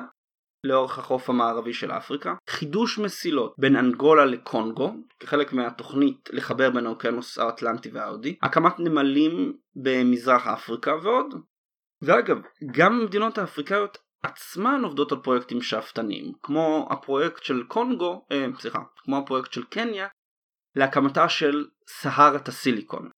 לאורך 0.65 0.99
החוף 0.99 1.30
המערבי 1.30 1.73
של 1.73 1.91
אפריקה, 1.91 2.36
חידוש 2.49 2.99
מסילות 2.99 3.56
בין 3.58 3.75
אנגולה 3.75 4.25
לקונגו, 4.25 4.93
כחלק 5.19 5.54
מהתוכנית 5.54 6.30
לחבר 6.34 6.69
בין 6.69 6.86
האוקיינוס 6.86 7.38
האטלנטי 7.38 7.89
וההודי, 7.91 8.36
הקמת 8.41 8.80
נמלים 8.80 9.58
במזרח 9.75 10.47
אפריקה 10.47 10.95
ועוד. 11.04 11.34
ואגב, 12.01 12.38
גם 12.71 12.93
המדינות 12.93 13.38
האפריקאיות 13.38 13.97
עצמן 14.23 14.82
עובדות 14.84 15.12
על 15.12 15.17
פרויקטים 15.17 15.62
שאפתניים, 15.62 16.32
כמו 16.43 16.88
הפרויקט 16.91 17.43
של 17.43 17.63
קונגו, 17.67 18.25
אה, 18.32 18.45
סליחה, 18.60 18.80
כמו 18.97 19.17
הפרויקט 19.17 19.54
של 19.54 19.63
קניה, 19.63 20.08
להקמתה 20.75 21.30
של 21.30 21.67
סהרת 21.88 22.47
הסיליקון. 22.47 23.10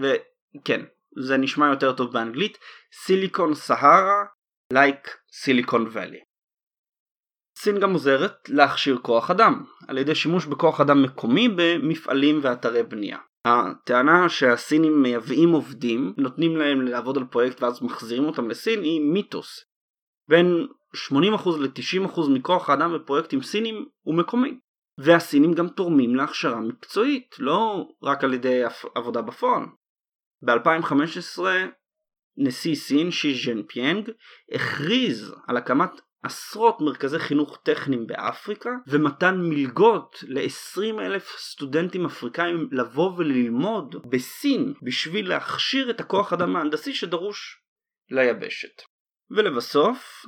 וכן, 0.00 0.80
זה 1.24 1.36
נשמע 1.36 1.66
יותר 1.70 1.92
טוב 1.92 2.12
באנגלית, 2.12 2.58
סיליקון 2.92 3.54
סהרה, 3.54 4.24
like 4.72 5.10
סיליקון 5.32 5.86
ואלי. 5.92 6.20
סין 7.58 7.80
גם 7.80 7.92
עוזרת 7.92 8.48
להכשיר 8.48 8.98
כוח 9.02 9.30
אדם, 9.30 9.64
על 9.88 9.98
ידי 9.98 10.14
שימוש 10.14 10.46
בכוח 10.46 10.80
אדם 10.80 11.02
מקומי 11.02 11.48
במפעלים 11.48 12.38
ואתרי 12.42 12.82
בנייה. 12.82 13.18
הטענה 13.44 14.28
שהסינים 14.28 15.02
מייבאים 15.02 15.52
עובדים, 15.52 16.14
נותנים 16.16 16.56
להם 16.56 16.80
לעבוד 16.80 17.16
על 17.16 17.24
פרויקט 17.24 17.62
ואז 17.62 17.82
מחזירים 17.82 18.24
אותם 18.24 18.50
לסין 18.50 18.82
היא 18.82 19.00
מיתוס. 19.00 19.64
בין 20.28 20.66
80% 20.96 21.10
ל-90% 21.58 22.20
מכוח 22.30 22.70
האדם 22.70 22.94
בפרויקטים 22.94 23.42
סינים 23.42 23.86
הוא 24.02 24.14
מקומי. 24.14 24.58
והסינים 24.98 25.52
גם 25.52 25.68
תורמים 25.68 26.14
להכשרה 26.14 26.60
מקצועית, 26.60 27.36
לא 27.38 27.88
רק 28.02 28.24
על 28.24 28.34
ידי 28.34 28.62
עבודה 28.94 29.22
בפועל. 29.22 29.62
ב-2015 30.44 31.40
נשיא 32.36 32.74
סין 32.74 33.10
שי 33.10 33.34
ז'נפיינג 33.34 34.10
הכריז 34.52 35.34
על 35.48 35.56
הקמת 35.56 35.90
עשרות 36.26 36.80
מרכזי 36.80 37.18
חינוך 37.18 37.58
טכניים 37.62 38.06
באפריקה 38.06 38.70
ומתן 38.86 39.40
מלגות 39.40 40.24
ל-20 40.28 41.00
אלף 41.00 41.36
סטודנטים 41.38 42.06
אפריקאים 42.06 42.68
לבוא 42.72 43.12
וללמוד 43.16 43.96
בסין 44.10 44.74
בשביל 44.82 45.28
להכשיר 45.28 45.90
את 45.90 46.00
הכוח 46.00 46.32
אדם 46.32 46.56
ההנדסי 46.56 46.94
שדרוש 46.94 47.62
ליבשת. 48.10 48.82
ולבסוף, 49.30 50.24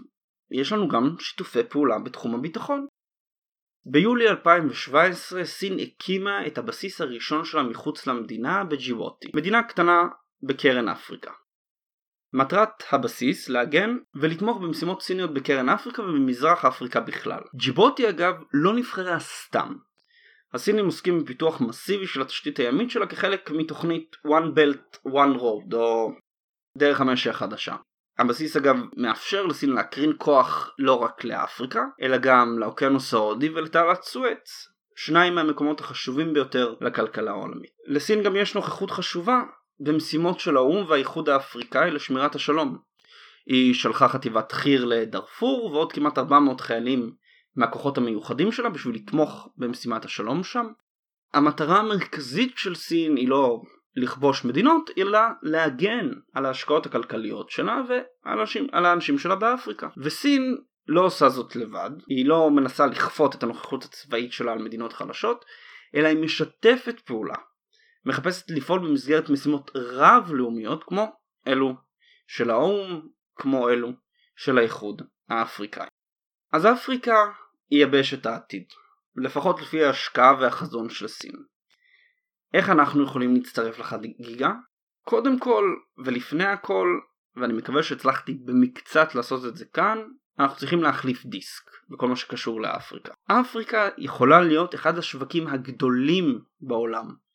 יש 0.50 0.72
לנו 0.72 0.88
גם 0.88 1.16
שיתופי 1.20 1.64
פעולה 1.64 1.98
בתחום 1.98 2.34
הביטחון. 2.34 2.86
ביולי 3.84 4.28
2017 4.28 5.44
סין 5.44 5.78
הקימה 5.78 6.46
את 6.46 6.58
הבסיס 6.58 7.00
הראשון 7.00 7.44
שלה 7.44 7.62
מחוץ 7.62 8.06
למדינה 8.06 8.64
בג'יווטי, 8.64 9.28
מדינה 9.34 9.62
קטנה 9.62 10.02
בקרן 10.42 10.88
אפריקה. 10.88 11.30
מטרת 12.32 12.82
הבסיס 12.92 13.48
להגן 13.48 13.96
ולתמוך 14.14 14.58
במשימות 14.58 15.02
סיניות 15.02 15.34
בקרן 15.34 15.68
אפריקה 15.68 16.02
ובמזרח 16.02 16.64
אפריקה 16.64 17.00
בכלל. 17.00 17.40
ג'יבוטי 17.56 18.08
אגב 18.08 18.34
לא 18.52 18.74
נבחרה 18.74 19.18
סתם. 19.18 19.74
הסינים 20.54 20.84
עוסקים 20.84 21.22
בפיתוח 21.24 21.60
מסיבי 21.60 22.06
של 22.06 22.22
התשתית 22.22 22.58
הימית 22.58 22.90
שלה 22.90 23.06
כחלק 23.06 23.50
מתוכנית 23.50 24.16
One 24.26 24.58
Belt 24.58 25.10
One 25.10 25.38
Road 25.38 25.74
או 25.74 26.12
דרך 26.76 27.00
המשי 27.00 27.30
החדשה. 27.30 27.76
הבסיס 28.18 28.56
אגב 28.56 28.76
מאפשר 28.96 29.46
לסין 29.46 29.70
להקרין 29.70 30.12
כוח 30.18 30.74
לא 30.78 30.94
רק 30.94 31.24
לאפריקה 31.24 31.84
אלא 32.02 32.16
גם 32.16 32.58
לאוקיינוס 32.58 33.14
ההודי 33.14 33.48
ולתעלת 33.48 34.02
סואץ 34.02 34.68
שניים 34.96 35.34
מהמקומות 35.34 35.80
החשובים 35.80 36.32
ביותר 36.32 36.74
לכלכלה 36.80 37.30
העולמית. 37.30 37.70
לסין 37.86 38.22
גם 38.22 38.36
יש 38.36 38.54
נוכחות 38.54 38.90
חשובה 38.90 39.42
במשימות 39.80 40.40
של 40.40 40.56
האו"ם 40.56 40.84
והאיחוד 40.88 41.28
האפריקאי 41.28 41.90
לשמירת 41.90 42.34
השלום. 42.34 42.78
היא 43.46 43.74
שלחה 43.74 44.08
חטיבת 44.08 44.52
חי"ר 44.52 44.84
לדארפור 44.84 45.64
ועוד 45.72 45.92
כמעט 45.92 46.18
400 46.18 46.60
חיילים 46.60 47.12
מהכוחות 47.56 47.98
המיוחדים 47.98 48.52
שלה 48.52 48.68
בשביל 48.68 48.94
לתמוך 48.94 49.48
במשימת 49.56 50.04
השלום 50.04 50.44
שם. 50.44 50.66
המטרה 51.34 51.78
המרכזית 51.78 52.52
של 52.56 52.74
סין 52.74 53.16
היא 53.16 53.28
לא 53.28 53.62
לכבוש 53.96 54.44
מדינות 54.44 54.90
אלא 54.98 55.20
להגן 55.42 56.10
על 56.34 56.46
ההשקעות 56.46 56.86
הכלכליות 56.86 57.50
שלה 57.50 57.80
ועל 57.88 58.38
האנשים, 58.38 58.66
האנשים 58.72 59.18
שלה 59.18 59.34
באפריקה. 59.34 59.88
וסין 59.96 60.56
לא 60.88 61.00
עושה 61.00 61.28
זאת 61.28 61.56
לבד, 61.56 61.90
היא 62.06 62.26
לא 62.26 62.50
מנסה 62.50 62.86
לכפות 62.86 63.34
את 63.34 63.42
הנוכחות 63.42 63.84
הצבאית 63.84 64.32
שלה 64.32 64.52
על 64.52 64.58
מדינות 64.58 64.92
חלשות, 64.92 65.44
אלא 65.94 66.08
היא 66.08 66.18
משתפת 66.18 67.00
פעולה 67.00 67.34
מחפשת 68.08 68.50
לפעול 68.50 68.80
במסגרת 68.80 69.30
משימות 69.30 69.70
רב-לאומיות 69.74 70.84
כמו 70.84 71.06
אלו 71.46 71.74
של 72.26 72.50
האו"ם, 72.50 73.08
כמו 73.36 73.68
אלו 73.68 73.92
של 74.36 74.58
האיחוד 74.58 75.02
האפריקאי. 75.28 75.86
אז 76.52 76.66
אפריקה 76.66 77.16
היא 77.70 77.82
יבשת 77.82 78.26
העתיד, 78.26 78.64
לפחות 79.16 79.60
לפי 79.60 79.84
ההשקעה 79.84 80.34
והחזון 80.40 80.90
של 80.90 81.08
סין. 81.08 81.32
איך 82.54 82.70
אנחנו 82.70 83.04
יכולים 83.04 83.34
להצטרף 83.34 83.78
לחגיגה? 83.78 84.52
קודם 85.04 85.38
כל 85.38 85.74
ולפני 86.04 86.46
הכל, 86.46 86.88
ואני 87.36 87.52
מקווה 87.52 87.82
שהצלחתי 87.82 88.34
במקצת 88.44 89.14
לעשות 89.14 89.44
את 89.44 89.56
זה 89.56 89.64
כאן, 89.64 89.98
אנחנו 90.38 90.56
צריכים 90.56 90.82
להחליף 90.82 91.26
דיסק 91.26 91.70
בכל 91.88 92.08
מה 92.08 92.16
שקשור 92.16 92.60
לאפריקה. 92.60 93.12
אפריקה 93.26 93.88
יכולה 93.98 94.40
להיות 94.40 94.74
אחד 94.74 94.98
השווקים 94.98 95.46
הגדולים 95.46 96.40
בעולם 96.60 97.27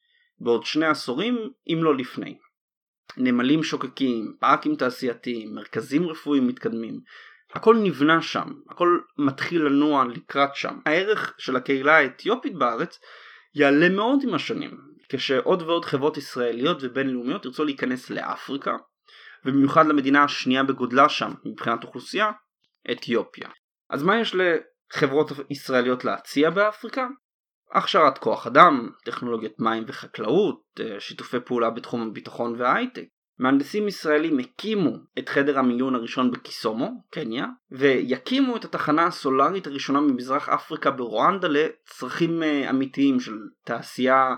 בעוד 0.44 0.66
שני 0.66 0.86
עשורים 0.86 1.50
אם 1.68 1.84
לא 1.84 1.98
לפני. 1.98 2.38
נמלים 3.18 3.64
שוקקים, 3.64 4.36
פארקים 4.40 4.76
תעשייתיים, 4.76 5.56
מרכזים 5.56 6.08
רפואיים 6.10 6.48
מתקדמים, 6.48 7.00
הכל 7.54 7.76
נבנה 7.84 8.22
שם, 8.22 8.48
הכל 8.70 9.00
מתחיל 9.18 9.62
לנוע 9.62 10.06
לקראת 10.06 10.56
שם. 10.56 10.80
הערך 10.86 11.34
של 11.38 11.56
הקהילה 11.56 11.98
האתיופית 11.98 12.56
בארץ 12.56 13.00
יעלה 13.56 13.90
מאוד 13.90 14.20
עם 14.24 14.34
השנים, 14.34 14.78
כשעוד 15.10 15.62
ועוד 15.62 15.86
חברות 15.86 16.18
ישראליות 16.18 16.78
ובינלאומיות 16.82 17.46
ירצו 17.46 17.64
להיכנס 17.64 18.10
לאפריקה, 18.10 18.78
ובמיוחד 19.46 19.86
למדינה 19.86 20.24
השנייה 20.24 20.64
בגודלה 20.64 21.10
שם 21.10 21.34
מבחינת 21.46 21.84
אוכלוסייה, 21.84 22.32
אתיופיה. 22.92 23.50
אז 23.90 24.04
מה 24.04 24.20
יש 24.20 24.36
לחברות 24.36 25.32
ישראליות 25.50 26.06
להציע 26.06 26.50
באפריקה? 26.50 27.08
הכשרת 27.74 28.18
כוח 28.18 28.48
אדם, 28.48 28.90
טכנולוגיית 29.06 29.60
מים 29.60 29.84
וחקלאות, 29.88 30.62
אה, 30.80 31.00
שיתופי 31.00 31.38
פעולה 31.46 31.70
בתחום 31.70 32.08
הביטחון 32.08 32.56
וההייטק. 32.58 33.06
מהנדסים 33.40 33.88
ישראלים 33.88 34.40
הקימו 34.40 34.92
את 35.20 35.30
חדר 35.30 35.60
המיון 35.60 35.96
הראשון 35.96 36.32
בקיסומו, 36.32 37.04
קניה, 37.10 37.46
ויקימו 37.72 38.56
את 38.56 38.66
התחנה 38.66 39.06
הסולארית 39.06 39.68
הראשונה 39.68 40.02
ממזרח 40.02 40.50
אפריקה 40.50 40.92
ברואנדה 40.92 41.48
לצרכים 41.48 42.44
אה, 42.44 42.70
אמיתיים 42.70 43.20
של 43.20 43.38
תעשייה 43.64 44.36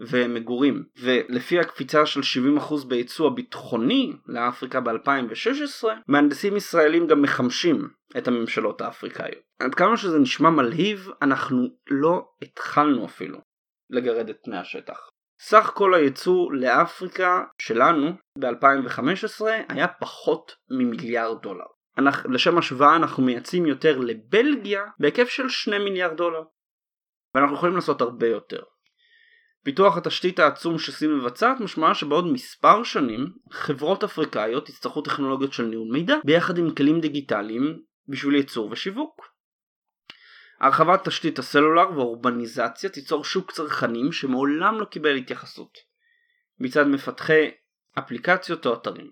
ומגורים 0.00 0.84
ולפי 1.02 1.58
הקפיצה 1.58 2.06
של 2.06 2.20
70% 2.58 2.86
בייצוא 2.88 3.26
הביטחוני 3.26 4.12
לאפריקה 4.26 4.80
ב-2016 4.80 5.84
מהנדסים 6.08 6.56
ישראלים 6.56 7.06
גם 7.06 7.22
מחמשים 7.22 7.88
את 8.18 8.28
הממשלות 8.28 8.80
האפריקאיות. 8.80 9.42
עד 9.58 9.74
כמה 9.74 9.96
שזה 9.96 10.18
נשמע 10.18 10.50
מלהיב 10.50 11.08
אנחנו 11.22 11.68
לא 11.90 12.28
התחלנו 12.42 13.04
אפילו 13.04 13.38
לגרד 13.90 14.28
את 14.28 14.38
פני 14.44 14.58
השטח. 14.58 15.08
סך 15.40 15.70
כל 15.74 15.94
הייצוא 15.94 16.52
לאפריקה 16.52 17.44
שלנו 17.62 18.10
ב-2015 18.38 19.46
היה 19.68 19.88
פחות 19.88 20.52
ממיליארד 20.70 21.42
דולר. 21.42 21.64
אנחנו, 21.98 22.30
לשם 22.30 22.58
השוואה 22.58 22.96
אנחנו 22.96 23.22
מייצאים 23.22 23.66
יותר 23.66 23.98
לבלגיה 23.98 24.84
בהיקף 25.00 25.28
של 25.28 25.48
2 25.48 25.84
מיליארד 25.84 26.16
דולר. 26.16 26.42
ואנחנו 27.34 27.56
יכולים 27.56 27.74
לעשות 27.74 28.00
הרבה 28.00 28.26
יותר. 28.26 28.62
פיתוח 29.62 29.96
התשתית 29.96 30.38
העצום 30.38 30.78
שסין 30.78 31.14
מבצעת 31.14 31.60
משמעה 31.60 31.94
שבעוד 31.94 32.26
מספר 32.26 32.84
שנים 32.84 33.26
חברות 33.50 34.04
אפריקאיות 34.04 34.68
יצטרכו 34.68 35.02
טכנולוגיות 35.02 35.52
של 35.52 35.64
ניהול 35.64 35.88
מידע 35.92 36.16
ביחד 36.24 36.58
עם 36.58 36.74
כלים 36.74 37.00
דיגיטליים 37.00 37.82
בשביל 38.08 38.34
ייצור 38.34 38.70
ושיווק. 38.70 39.28
הרחבת 40.60 41.08
תשתית 41.08 41.38
הסלולר 41.38 41.90
והאורבניזציה 41.90 42.90
תיצור 42.90 43.24
שוק 43.24 43.52
צרכנים 43.52 44.12
שמעולם 44.12 44.80
לא 44.80 44.84
קיבל 44.84 45.16
התייחסות 45.16 45.78
מצד 46.60 46.86
מפתחי 46.86 47.50
אפליקציות 47.98 48.66
או 48.66 48.74
אתרים. 48.74 49.10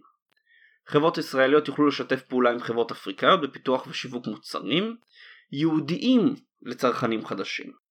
חברות 0.86 1.18
ישראליות 1.18 1.68
יוכלו 1.68 1.86
לשתף 1.86 2.22
פעולה 2.22 2.50
עם 2.50 2.60
חברות 2.60 2.90
אפריקאיות 2.90 3.40
בפיתוח 3.40 3.86
ושיווק 3.86 4.26
מוצרים 4.26 4.96
ייעודיים 5.52 6.34
לצרכנים 6.62 7.26
חדשים. 7.26 7.85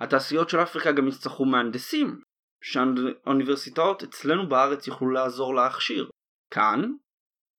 התעשיות 0.00 0.48
של 0.48 0.62
אפריקה 0.62 0.92
גם 0.92 1.08
יצטרכו 1.08 1.44
מהנדסים 1.44 2.20
שהאוניברסיטאות 2.62 4.02
אצלנו 4.02 4.48
בארץ 4.48 4.86
יוכלו 4.86 5.10
לעזור 5.10 5.54
להכשיר 5.54 6.10
כאן 6.50 6.92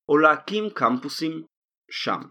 או 0.10 0.18
להקים 0.18 0.70
קמפוסים 0.70 1.44
שם. 1.92 2.22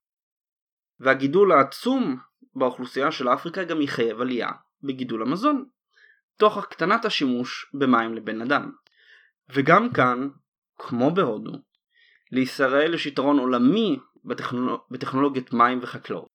והגידול 1.00 1.52
העצום 1.52 2.16
באוכלוסייה 2.54 3.12
של 3.12 3.28
אפריקה 3.28 3.64
גם 3.64 3.80
יחייב 3.80 4.20
עלייה 4.20 4.48
בגידול 4.82 5.22
המזון, 5.22 5.64
תוך 6.36 6.56
הקטנת 6.56 7.04
השימוש 7.04 7.70
במים 7.74 8.14
לבן 8.14 8.42
אדם. 8.42 8.72
וגם 9.54 9.92
כאן, 9.92 10.28
כמו 10.78 11.14
בהודו, 11.14 11.52
לישראל 12.32 12.94
יש 12.94 13.06
יתרון 13.06 13.38
עולמי 13.38 13.98
בטכנולוג... 14.24 14.80
בטכנולוגיית 14.90 15.52
מים 15.52 15.78
וחקלאות. 15.82 16.33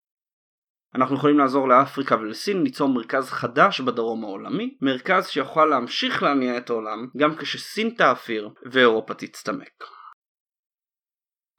אנחנו 0.95 1.15
יכולים 1.15 1.39
לעזור 1.39 1.69
לאפריקה 1.69 2.15
ולסין 2.15 2.63
ליצור 2.63 2.89
מרכז 2.89 3.29
חדש 3.29 3.81
בדרום 3.81 4.23
העולמי, 4.23 4.77
מרכז 4.81 5.27
שיוכל 5.27 5.65
להמשיך 5.65 6.23
להניע 6.23 6.57
את 6.57 6.69
העולם 6.69 7.07
גם 7.17 7.35
כשסין 7.35 7.89
תאפיר 7.89 8.49
ואירופה 8.71 9.13
תצטמק. 9.13 9.83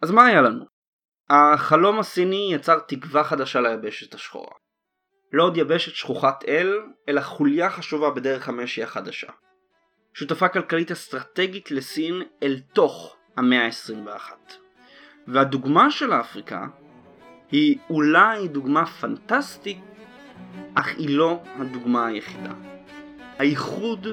אז 0.02 0.10
מה 0.10 0.26
היה 0.26 0.42
לנו? 0.42 0.64
החלום 1.30 1.98
הסיני 1.98 2.50
יצר 2.54 2.78
תקווה 2.78 3.24
חדשה 3.24 3.60
ליבשת 3.60 4.14
השחורה. 4.14 4.52
לא 5.32 5.44
עוד 5.44 5.56
יבשת 5.56 5.94
שכוחת 5.94 6.44
אל, 6.48 6.80
אלא 7.08 7.20
חוליה 7.20 7.70
חשובה 7.70 8.10
בדרך 8.10 8.48
המשי 8.48 8.82
החדשה. 8.82 9.32
שותפה 10.14 10.48
כלכלית 10.48 10.90
אסטרטגית 10.90 11.70
לסין 11.70 12.22
אל 12.42 12.60
תוך 12.72 13.16
המאה 13.36 13.66
ה-21. 13.66 14.52
והדוגמה 15.26 15.90
של 15.90 16.12
אפריקה 16.12 16.66
היא 17.52 17.76
אולי 17.90 18.48
דוגמה 18.48 18.86
פנטסטית, 18.86 19.80
אך 20.74 20.88
היא 20.98 21.16
לא 21.16 21.40
הדוגמה 21.58 22.06
היחידה. 22.06 22.52
הייחוד 23.38 24.06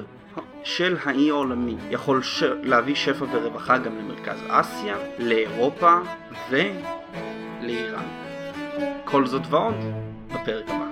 של 0.64 0.96
האי 1.04 1.30
העולמי 1.30 1.76
יכול 1.90 2.22
ש... 2.22 2.42
להביא 2.42 2.94
שפע 2.94 3.24
ורווחה 3.32 3.78
גם 3.78 3.98
למרכז 3.98 4.38
אסיה, 4.48 4.96
לאירופה 5.18 5.98
ולאיראן. 6.50 8.06
כל 9.04 9.26
זאת 9.26 9.42
ועוד 9.50 9.74
בפרק 10.28 10.64
הבא. 10.68 10.87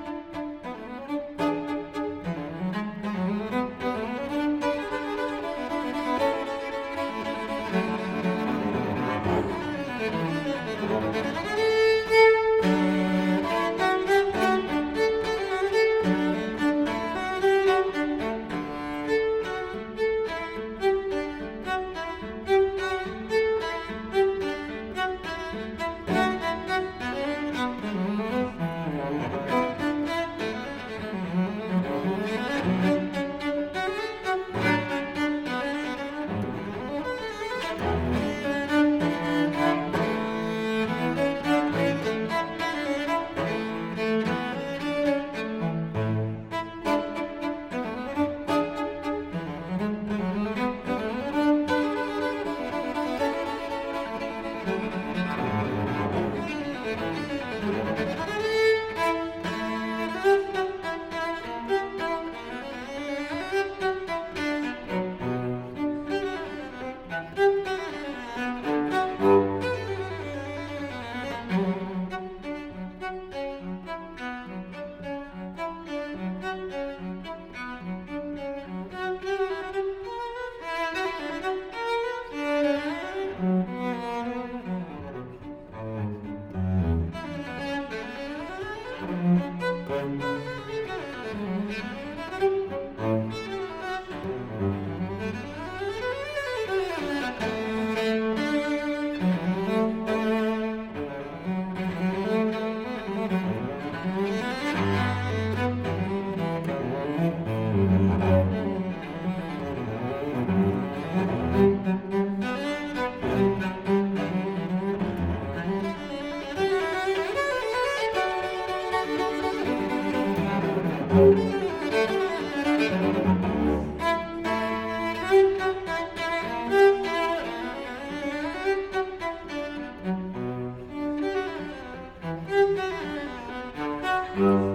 Mm-hmm. 134.36 134.65